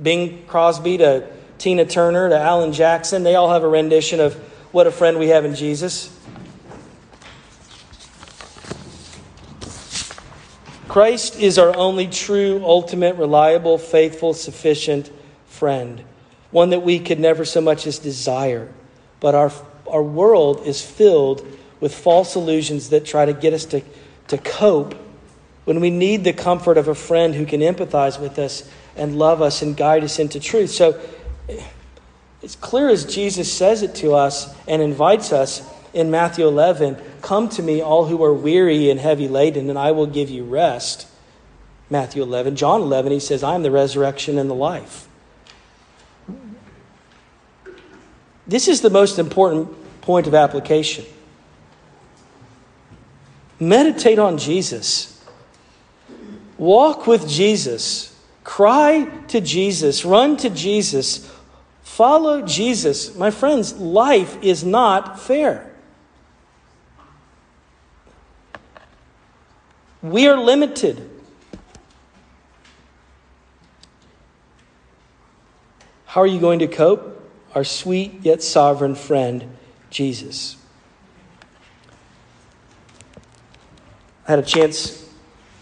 Bing 0.00 0.46
Crosby 0.46 0.98
to 0.98 1.28
Tina 1.58 1.86
Turner 1.86 2.28
to 2.28 2.38
Alan 2.38 2.72
Jackson. 2.72 3.24
They 3.24 3.34
all 3.34 3.50
have 3.50 3.64
a 3.64 3.68
rendition 3.68 4.20
of 4.20 4.34
What 4.70 4.86
a 4.86 4.92
Friend 4.92 5.18
We 5.18 5.26
Have 5.30 5.44
in 5.44 5.56
Jesus. 5.56 6.16
Christ 10.86 11.34
is 11.34 11.58
our 11.58 11.76
only 11.76 12.06
true, 12.06 12.62
ultimate, 12.64 13.16
reliable, 13.16 13.76
faithful, 13.76 14.34
sufficient 14.34 15.10
friend, 15.46 16.04
one 16.52 16.70
that 16.70 16.84
we 16.84 17.00
could 17.00 17.18
never 17.18 17.44
so 17.44 17.60
much 17.60 17.88
as 17.88 17.98
desire, 17.98 18.72
but 19.18 19.34
our 19.34 19.50
our 19.88 20.02
world 20.02 20.66
is 20.66 20.80
filled 20.80 21.46
with 21.80 21.94
false 21.94 22.36
illusions 22.36 22.90
that 22.90 23.04
try 23.04 23.24
to 23.24 23.32
get 23.32 23.52
us 23.52 23.64
to, 23.66 23.82
to 24.28 24.38
cope 24.38 24.94
when 25.64 25.80
we 25.80 25.90
need 25.90 26.24
the 26.24 26.32
comfort 26.32 26.78
of 26.78 26.88
a 26.88 26.94
friend 26.94 27.34
who 27.34 27.46
can 27.46 27.60
empathize 27.60 28.20
with 28.20 28.38
us 28.38 28.68
and 28.96 29.18
love 29.18 29.40
us 29.40 29.62
and 29.62 29.76
guide 29.76 30.04
us 30.04 30.18
into 30.18 30.40
truth. 30.40 30.70
So 30.70 31.00
it's 32.42 32.56
clear 32.56 32.88
as 32.88 33.04
Jesus 33.04 33.52
says 33.52 33.82
it 33.82 33.94
to 33.96 34.14
us 34.14 34.54
and 34.66 34.82
invites 34.82 35.32
us 35.32 35.62
in 35.92 36.10
Matthew 36.10 36.46
11 36.46 36.96
Come 37.22 37.48
to 37.50 37.62
me, 37.62 37.80
all 37.80 38.06
who 38.06 38.22
are 38.24 38.34
weary 38.34 38.90
and 38.90 38.98
heavy 38.98 39.28
laden, 39.28 39.70
and 39.70 39.78
I 39.78 39.92
will 39.92 40.08
give 40.08 40.28
you 40.28 40.42
rest. 40.42 41.06
Matthew 41.88 42.22
11. 42.22 42.56
John 42.56 42.80
11, 42.80 43.12
he 43.12 43.20
says, 43.20 43.44
I 43.44 43.54
am 43.54 43.62
the 43.62 43.70
resurrection 43.70 44.38
and 44.38 44.50
the 44.50 44.54
life. 44.54 45.06
This 48.46 48.68
is 48.68 48.80
the 48.80 48.90
most 48.90 49.18
important 49.18 49.68
point 50.00 50.26
of 50.26 50.34
application. 50.34 51.04
Meditate 53.60 54.18
on 54.18 54.38
Jesus. 54.38 55.24
Walk 56.58 57.06
with 57.06 57.28
Jesus. 57.28 58.18
Cry 58.42 59.04
to 59.28 59.40
Jesus. 59.40 60.04
Run 60.04 60.36
to 60.38 60.50
Jesus. 60.50 61.30
Follow 61.82 62.42
Jesus. 62.42 63.14
My 63.14 63.30
friends, 63.30 63.74
life 63.74 64.36
is 64.42 64.64
not 64.64 65.20
fair. 65.20 65.70
We 70.02 70.26
are 70.26 70.36
limited. 70.36 71.08
How 76.06 76.20
are 76.22 76.26
you 76.26 76.40
going 76.40 76.58
to 76.58 76.66
cope? 76.66 77.21
Our 77.54 77.64
sweet 77.64 78.20
yet 78.22 78.42
sovereign 78.42 78.94
friend 78.94 79.56
Jesus. 79.90 80.56
I 84.26 84.32
had 84.32 84.38
a 84.38 84.42
chance 84.42 85.08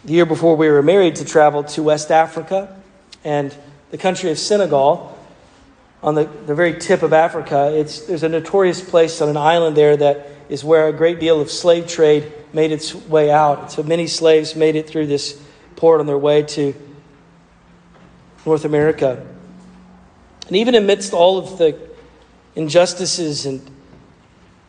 the 0.04 0.12
year 0.12 0.26
before 0.26 0.56
we 0.56 0.68
were 0.68 0.82
married 0.82 1.16
to 1.16 1.24
travel 1.24 1.64
to 1.64 1.82
West 1.82 2.10
Africa 2.10 2.80
and 3.24 3.54
the 3.90 3.98
country 3.98 4.30
of 4.30 4.38
Senegal 4.38 5.18
on 6.02 6.14
the, 6.14 6.24
the 6.46 6.54
very 6.54 6.78
tip 6.78 7.02
of 7.02 7.12
Africa. 7.12 7.72
It's, 7.74 8.06
there's 8.06 8.22
a 8.22 8.28
notorious 8.28 8.80
place 8.82 9.20
on 9.20 9.28
an 9.28 9.36
island 9.36 9.76
there 9.76 9.96
that 9.96 10.28
is 10.48 10.64
where 10.64 10.88
a 10.88 10.92
great 10.92 11.20
deal 11.20 11.40
of 11.40 11.50
slave 11.50 11.86
trade 11.86 12.32
made 12.52 12.72
its 12.72 12.94
way 12.94 13.30
out. 13.30 13.72
So 13.72 13.82
many 13.82 14.06
slaves 14.06 14.56
made 14.56 14.76
it 14.76 14.88
through 14.88 15.06
this 15.06 15.40
port 15.76 16.00
on 16.00 16.06
their 16.06 16.18
way 16.18 16.42
to 16.42 16.74
North 18.46 18.64
America. 18.64 19.26
And 20.50 20.56
even 20.56 20.74
amidst 20.74 21.12
all 21.12 21.38
of 21.38 21.58
the 21.58 21.78
injustices 22.56 23.46
and 23.46 23.70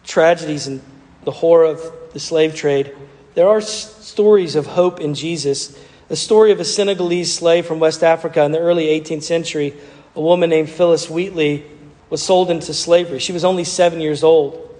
tragedies 0.03 0.67
and 0.67 0.79
the 1.23 1.32
horror 1.32 1.65
of 1.65 1.82
the 2.13 2.19
slave 2.19 2.53
trade, 2.53 2.95
there 3.34 3.47
are 3.47 3.61
stories 3.61 4.55
of 4.55 4.67
hope 4.67 4.99
in 4.99 5.15
Jesus. 5.15 5.75
A 6.11 6.15
story 6.15 6.51
of 6.51 6.59
a 6.59 6.65
Senegalese 6.65 7.34
slave 7.34 7.65
from 7.65 7.79
West 7.79 8.03
Africa 8.03 8.43
in 8.43 8.51
the 8.51 8.59
early 8.59 8.86
18th 8.89 9.23
century, 9.23 9.73
a 10.15 10.21
woman 10.21 10.51
named 10.51 10.69
Phillis 10.69 11.09
Wheatley, 11.09 11.65
was 12.11 12.21
sold 12.21 12.51
into 12.51 12.75
slavery. 12.75 13.17
She 13.17 13.34
was 13.34 13.43
only 13.43 13.63
seven 13.63 14.01
years 14.01 14.23
old. 14.23 14.79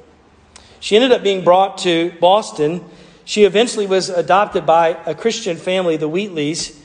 She 0.79 0.95
ended 0.95 1.11
up 1.11 1.23
being 1.23 1.43
brought 1.43 1.79
to 1.79 2.11
Boston. 2.19 2.85
She 3.25 3.45
eventually 3.45 3.87
was 3.87 4.09
adopted 4.11 4.67
by 4.67 4.89
a 5.07 5.15
Christian 5.15 5.57
family, 5.57 5.97
the 5.97 6.07
Wheatleys, 6.07 6.77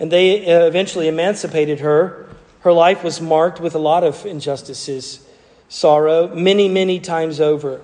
and 0.00 0.10
they 0.10 0.46
uh, 0.50 0.64
eventually 0.64 1.06
emancipated 1.06 1.80
her. 1.80 2.27
Her 2.60 2.72
life 2.72 3.04
was 3.04 3.20
marked 3.20 3.60
with 3.60 3.74
a 3.74 3.78
lot 3.78 4.04
of 4.04 4.26
injustices, 4.26 5.26
sorrow, 5.68 6.34
many, 6.34 6.68
many 6.68 6.98
times 7.00 7.40
over. 7.40 7.80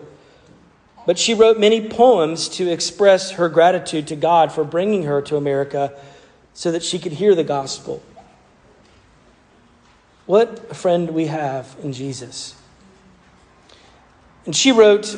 But 1.07 1.19
she 1.19 1.35
wrote 1.35 1.59
many 1.59 1.89
poems 1.89 2.49
to 2.51 2.71
express 2.71 3.33
her 3.33 3.49
gratitude 3.49 4.09
to 4.09 4.17
God 4.17 4.53
for 4.53 4.65
bringing 4.65 5.05
her 5.05 5.21
to 5.23 5.37
America 5.37 5.93
so 6.55 6.73
that 6.73 6.83
she 6.83 6.99
could 6.99 7.13
hear 7.13 7.35
the 7.35 7.45
gospel. 7.45 8.03
What 10.27 10.67
a 10.71 10.75
friend 10.75 11.11
we 11.11 11.27
have 11.27 11.77
in 11.83 11.93
Jesus. 11.93 12.55
And 14.47 14.57
she 14.57 14.73
wrote 14.73 15.15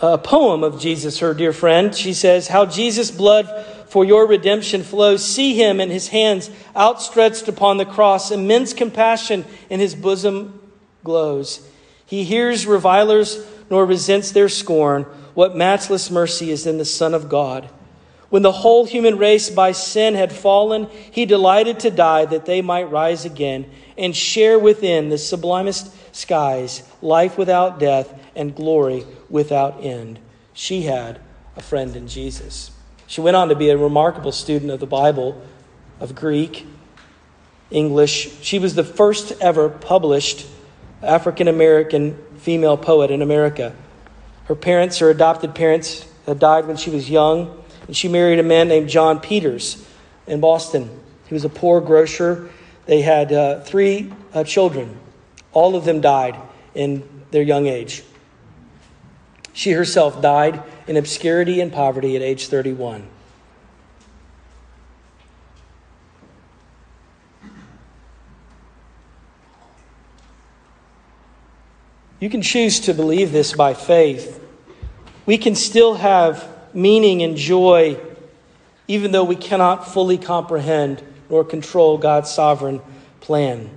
a 0.00 0.16
poem 0.16 0.64
of 0.64 0.80
Jesus, 0.80 1.18
her 1.18 1.34
dear 1.34 1.52
friend. 1.52 1.94
She 1.94 2.14
says, 2.14 2.48
How 2.48 2.64
Jesus' 2.64 3.10
blood 3.10 3.46
for 3.90 4.04
your 4.04 4.26
redemption 4.26 4.84
flows. 4.84 5.26
See 5.26 5.54
him 5.56 5.80
in 5.80 5.90
his 5.90 6.08
hands 6.08 6.48
outstretched 6.76 7.48
upon 7.48 7.76
the 7.76 7.84
cross. 7.84 8.30
Immense 8.30 8.72
compassion 8.72 9.44
in 9.68 9.80
his 9.80 9.96
bosom 9.96 10.62
glows. 11.02 11.68
He 12.06 12.22
hears 12.22 12.66
revilers 12.66 13.44
nor 13.68 13.84
resents 13.84 14.30
their 14.30 14.48
scorn. 14.48 15.02
What 15.34 15.56
matchless 15.56 16.08
mercy 16.08 16.52
is 16.52 16.66
in 16.66 16.78
the 16.78 16.84
Son 16.84 17.14
of 17.14 17.28
God. 17.28 17.68
When 18.28 18.42
the 18.42 18.52
whole 18.52 18.84
human 18.86 19.18
race 19.18 19.50
by 19.50 19.72
sin 19.72 20.14
had 20.14 20.32
fallen, 20.32 20.88
he 21.10 21.26
delighted 21.26 21.80
to 21.80 21.90
die 21.90 22.26
that 22.26 22.46
they 22.46 22.62
might 22.62 22.90
rise 22.90 23.24
again 23.24 23.68
and 23.98 24.14
share 24.14 24.56
within 24.56 25.08
the 25.08 25.18
sublimest 25.18 25.92
skies 26.14 26.84
life 27.02 27.36
without 27.36 27.80
death 27.80 28.14
and 28.36 28.54
glory 28.54 29.04
without 29.28 29.82
end. 29.82 30.20
She 30.52 30.82
had 30.82 31.20
a 31.56 31.62
friend 31.62 31.96
in 31.96 32.06
Jesus. 32.06 32.70
She 33.10 33.20
went 33.20 33.34
on 33.34 33.48
to 33.48 33.56
be 33.56 33.70
a 33.70 33.76
remarkable 33.76 34.30
student 34.30 34.70
of 34.70 34.78
the 34.78 34.86
Bible, 34.86 35.42
of 35.98 36.14
Greek, 36.14 36.64
English. 37.68 38.40
She 38.42 38.60
was 38.60 38.76
the 38.76 38.84
first 38.84 39.32
ever 39.40 39.68
published 39.68 40.46
African 41.02 41.48
American 41.48 42.16
female 42.36 42.76
poet 42.76 43.10
in 43.10 43.20
America. 43.20 43.74
Her 44.44 44.54
parents, 44.54 44.98
her 44.98 45.10
adopted 45.10 45.56
parents, 45.56 46.06
had 46.24 46.38
died 46.38 46.68
when 46.68 46.76
she 46.76 46.90
was 46.90 47.10
young, 47.10 47.60
and 47.88 47.96
she 47.96 48.06
married 48.06 48.38
a 48.38 48.44
man 48.44 48.68
named 48.68 48.88
John 48.88 49.18
Peters 49.18 49.84
in 50.28 50.38
Boston. 50.38 50.88
He 51.26 51.34
was 51.34 51.44
a 51.44 51.48
poor 51.48 51.80
grocer. 51.80 52.48
They 52.86 53.02
had 53.02 53.32
uh, 53.32 53.58
three 53.62 54.12
uh, 54.32 54.44
children. 54.44 55.00
All 55.50 55.74
of 55.74 55.84
them 55.84 56.00
died 56.00 56.36
in 56.76 57.02
their 57.32 57.42
young 57.42 57.66
age. 57.66 58.04
She 59.52 59.72
herself 59.72 60.22
died 60.22 60.62
in 60.86 60.96
obscurity 60.96 61.60
and 61.60 61.72
poverty 61.72 62.16
at 62.16 62.22
age 62.22 62.46
31. 62.46 63.06
You 72.20 72.28
can 72.28 72.42
choose 72.42 72.80
to 72.80 72.92
believe 72.92 73.32
this 73.32 73.54
by 73.54 73.72
faith. 73.72 74.44
We 75.24 75.38
can 75.38 75.54
still 75.54 75.94
have 75.94 76.46
meaning 76.74 77.22
and 77.22 77.36
joy 77.36 77.98
even 78.90 79.12
though 79.12 79.22
we 79.22 79.36
cannot 79.36 79.86
fully 79.86 80.18
comprehend 80.18 81.00
nor 81.30 81.44
control 81.44 81.96
God's 81.96 82.28
sovereign 82.28 82.80
plan. 83.20 83.70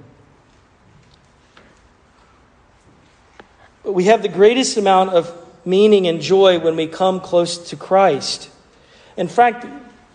But 3.84 3.92
we 3.92 4.06
have 4.06 4.24
the 4.24 4.28
greatest 4.28 4.76
amount 4.76 5.12
of 5.12 5.43
meaning 5.66 6.08
and 6.08 6.22
joy 6.22 6.60
when 6.60 6.76
we 6.76 6.88
come 6.88 7.20
close 7.20 7.70
to 7.70 7.76
Christ. 7.76 8.50
In 9.18 9.28
fact, 9.28 9.66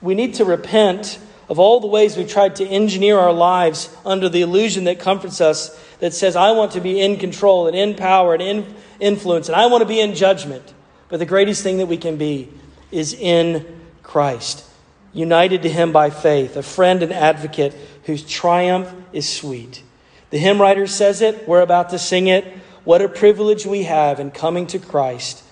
we 0.01 0.15
need 0.15 0.35
to 0.35 0.45
repent 0.45 1.19
of 1.49 1.59
all 1.59 1.81
the 1.81 1.87
ways 1.87 2.17
we've 2.17 2.31
tried 2.31 2.57
to 2.57 2.67
engineer 2.67 3.19
our 3.19 3.33
lives 3.33 3.95
under 4.05 4.29
the 4.29 4.43
illusion 4.43 4.85
that 4.85 4.99
comforts 4.99 5.41
us 5.41 5.79
that 6.01 6.13
says, 6.13 6.37
I 6.37 6.53
want 6.53 6.73
to 6.73 6.81
be 6.81 7.01
in 7.01 7.17
control 7.17 7.67
and 7.67 7.77
in 7.77 7.95
power 7.95 8.35
and 8.35 8.43
in 8.43 8.75
influence, 9.01 9.49
and 9.49 9.57
I 9.57 9.67
want 9.67 9.83
to 9.83 9.89
be 9.89 10.01
in 10.01 10.15
judgment. 10.15 10.75
But 11.09 11.19
the 11.19 11.27
greatest 11.27 11.63
thing 11.63 11.79
that 11.79 11.87
we 11.87 11.97
can 11.97 12.17
be 12.17 12.53
is 12.91 13.15
in 13.15 13.81
Christ, 14.03 14.65
united 15.13 15.63
to 15.63 15.69
Him 15.69 15.91
by 15.91 16.11
faith, 16.11 16.57
a 16.57 16.63
friend 16.63 17.03
and 17.03 17.13
advocate 17.13 17.75
whose 18.05 18.23
triumph 18.23 18.93
is 19.13 19.29
sweet. 19.29 19.83
The 20.31 20.39
hymn 20.39 20.61
writer 20.61 20.87
says 20.87 21.23
it, 21.23 21.49
we're 21.49 21.63
about 21.63 21.91
to 21.91 21.99
sing 21.99 22.27
it. 22.27 22.45
What 22.85 23.03
a 23.03 23.09
privilege 23.09 23.67
we 23.67 23.85
have 23.85 24.21
in 24.21 24.31
coming 24.31 24.67
to 24.69 24.79
Christ. 24.79 25.43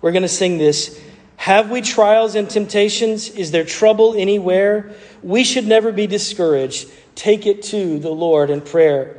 We're 0.00 0.12
going 0.12 0.22
to 0.22 0.28
sing 0.28 0.58
this. 0.58 1.00
Have 1.36 1.70
we 1.70 1.80
trials 1.80 2.34
and 2.34 2.48
temptations? 2.48 3.28
Is 3.30 3.50
there 3.50 3.64
trouble 3.64 4.14
anywhere? 4.16 4.92
We 5.22 5.44
should 5.44 5.66
never 5.66 5.90
be 5.90 6.06
discouraged. 6.06 6.88
Take 7.14 7.46
it 7.46 7.62
to 7.64 7.98
the 7.98 8.10
Lord 8.10 8.50
in 8.50 8.60
prayer. 8.60 9.16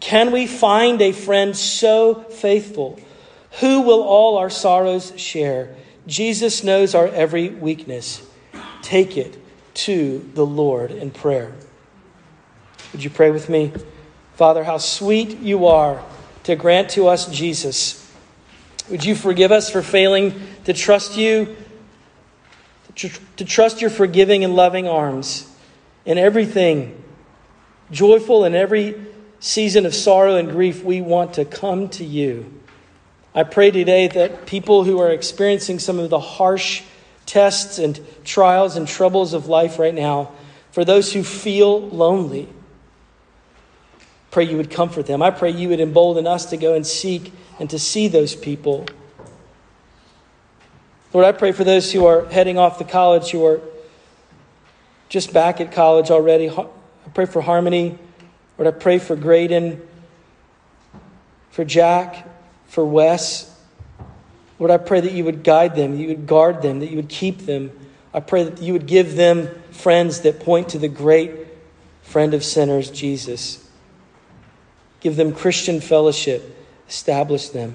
Can 0.00 0.32
we 0.32 0.46
find 0.46 1.00
a 1.00 1.12
friend 1.12 1.56
so 1.56 2.14
faithful? 2.14 3.00
Who 3.60 3.82
will 3.82 4.02
all 4.02 4.36
our 4.38 4.50
sorrows 4.50 5.12
share? 5.16 5.74
Jesus 6.06 6.62
knows 6.62 6.94
our 6.94 7.08
every 7.08 7.48
weakness. 7.48 8.24
Take 8.82 9.16
it 9.16 9.38
to 9.74 10.30
the 10.34 10.44
Lord 10.44 10.90
in 10.90 11.10
prayer. 11.10 11.52
Would 12.92 13.02
you 13.02 13.10
pray 13.10 13.30
with 13.30 13.48
me? 13.48 13.72
Father, 14.34 14.62
how 14.62 14.78
sweet 14.78 15.38
you 15.38 15.66
are 15.66 16.02
to 16.44 16.56
grant 16.56 16.90
to 16.90 17.08
us 17.08 17.26
Jesus. 17.26 18.00
Would 18.90 19.04
you 19.04 19.14
forgive 19.14 19.52
us 19.52 19.70
for 19.70 19.82
failing 19.82 20.40
to 20.64 20.72
trust 20.72 21.16
you, 21.16 21.56
to 22.94 23.44
trust 23.44 23.80
your 23.80 23.90
forgiving 23.90 24.44
and 24.44 24.54
loving 24.54 24.86
arms 24.86 25.50
in 26.04 26.18
everything, 26.18 27.02
joyful 27.90 28.44
in 28.44 28.54
every 28.54 28.94
season 29.40 29.84
of 29.84 29.94
sorrow 29.94 30.36
and 30.36 30.50
grief, 30.50 30.84
we 30.84 31.00
want 31.00 31.34
to 31.34 31.44
come 31.44 31.88
to 31.90 32.04
you. 32.04 32.50
I 33.34 33.42
pray 33.42 33.70
today 33.70 34.08
that 34.08 34.46
people 34.46 34.84
who 34.84 35.00
are 35.00 35.10
experiencing 35.10 35.78
some 35.78 35.98
of 35.98 36.08
the 36.08 36.20
harsh 36.20 36.82
tests 37.26 37.78
and 37.78 38.00
trials 38.24 38.76
and 38.76 38.86
troubles 38.86 39.32
of 39.32 39.46
life 39.46 39.78
right 39.78 39.94
now, 39.94 40.32
for 40.70 40.84
those 40.84 41.12
who 41.12 41.22
feel 41.22 41.88
lonely, 41.88 42.48
pray 44.34 44.42
you 44.42 44.56
would 44.56 44.68
comfort 44.68 45.06
them. 45.06 45.22
I 45.22 45.30
pray 45.30 45.50
you 45.50 45.68
would 45.68 45.78
embolden 45.78 46.26
us 46.26 46.46
to 46.46 46.56
go 46.56 46.74
and 46.74 46.84
seek 46.84 47.32
and 47.60 47.70
to 47.70 47.78
see 47.78 48.08
those 48.08 48.34
people. 48.34 48.84
Lord, 51.12 51.24
I 51.24 51.30
pray 51.30 51.52
for 51.52 51.62
those 51.62 51.92
who 51.92 52.04
are 52.06 52.24
heading 52.24 52.58
off 52.58 52.78
to 52.78 52.84
college, 52.84 53.30
who 53.30 53.46
are 53.46 53.60
just 55.08 55.32
back 55.32 55.60
at 55.60 55.70
college 55.70 56.10
already. 56.10 56.50
I 56.50 56.66
pray 57.14 57.26
for 57.26 57.42
Harmony. 57.42 57.96
Lord, 58.58 58.74
I 58.74 58.76
pray 58.76 58.98
for 58.98 59.14
Graydon, 59.14 59.80
for 61.52 61.64
Jack, 61.64 62.28
for 62.66 62.84
Wes. 62.84 63.56
Lord, 64.58 64.72
I 64.72 64.78
pray 64.78 64.98
that 64.98 65.12
you 65.12 65.22
would 65.26 65.44
guide 65.44 65.76
them, 65.76 65.96
you 65.96 66.08
would 66.08 66.26
guard 66.26 66.60
them, 66.60 66.80
that 66.80 66.90
you 66.90 66.96
would 66.96 67.08
keep 67.08 67.46
them. 67.46 67.70
I 68.12 68.18
pray 68.18 68.42
that 68.42 68.60
you 68.60 68.72
would 68.72 68.88
give 68.88 69.14
them 69.14 69.48
friends 69.70 70.22
that 70.22 70.40
point 70.40 70.70
to 70.70 70.80
the 70.80 70.88
great 70.88 71.30
friend 72.02 72.34
of 72.34 72.42
sinners, 72.42 72.90
Jesus. 72.90 73.63
Give 75.04 75.16
them 75.16 75.34
Christian 75.34 75.82
fellowship, 75.82 76.66
establish 76.88 77.50
them. 77.50 77.74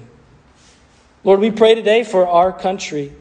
Lord, 1.22 1.38
we 1.38 1.52
pray 1.52 1.76
today 1.76 2.02
for 2.02 2.26
our 2.26 2.52
country. 2.52 3.12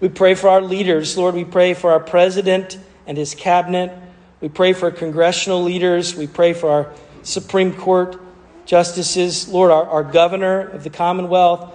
We 0.00 0.08
pray 0.08 0.34
for 0.34 0.48
our 0.48 0.60
leaders. 0.60 1.16
Lord, 1.16 1.36
we 1.36 1.44
pray 1.44 1.74
for 1.74 1.92
our 1.92 2.00
president 2.00 2.76
and 3.06 3.16
his 3.16 3.36
cabinet. 3.36 3.96
We 4.40 4.48
pray 4.48 4.72
for 4.72 4.90
congressional 4.90 5.62
leaders. 5.62 6.16
We 6.16 6.26
pray 6.26 6.54
for 6.54 6.70
our 6.70 6.92
Supreme 7.22 7.72
Court 7.72 8.20
justices. 8.66 9.46
Lord, 9.46 9.70
our, 9.70 9.86
our 9.86 10.02
governor 10.02 10.62
of 10.62 10.82
the 10.82 10.90
Commonwealth, 10.90 11.72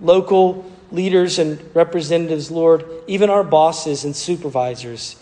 local 0.00 0.70
leaders 0.90 1.38
and 1.38 1.58
representatives, 1.74 2.50
Lord, 2.50 2.84
even 3.06 3.30
our 3.30 3.42
bosses 3.42 4.04
and 4.04 4.14
supervisors. 4.14 5.16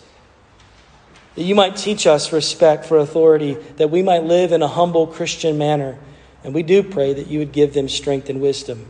That 1.35 1.43
you 1.43 1.55
might 1.55 1.75
teach 1.77 2.05
us 2.05 2.33
respect 2.33 2.85
for 2.85 2.97
authority, 2.97 3.53
that 3.77 3.89
we 3.89 4.01
might 4.03 4.23
live 4.23 4.51
in 4.51 4.61
a 4.61 4.67
humble 4.67 5.07
Christian 5.07 5.57
manner. 5.57 5.97
And 6.43 6.53
we 6.53 6.63
do 6.63 6.83
pray 6.83 7.13
that 7.13 7.27
you 7.27 7.39
would 7.39 7.51
give 7.51 7.73
them 7.73 7.87
strength 7.87 8.29
and 8.29 8.41
wisdom. 8.41 8.85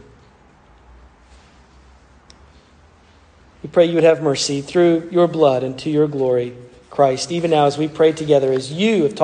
We 3.62 3.70
pray 3.70 3.86
you 3.86 3.96
would 3.96 4.04
have 4.04 4.24
mercy 4.24 4.62
through 4.62 5.10
your 5.12 5.28
blood 5.28 5.64
and 5.64 5.78
to 5.80 5.89
your 5.89 6.08
glory, 6.08 6.56
Christ, 6.89 7.32
even 7.32 7.52
now 7.52 7.66
as 7.66 7.78
we 7.78 7.88
pray 7.88 8.12
together, 8.12 8.52
as 8.52 8.72
you 8.72 9.04
have 9.04 9.14
taught. 9.14 9.20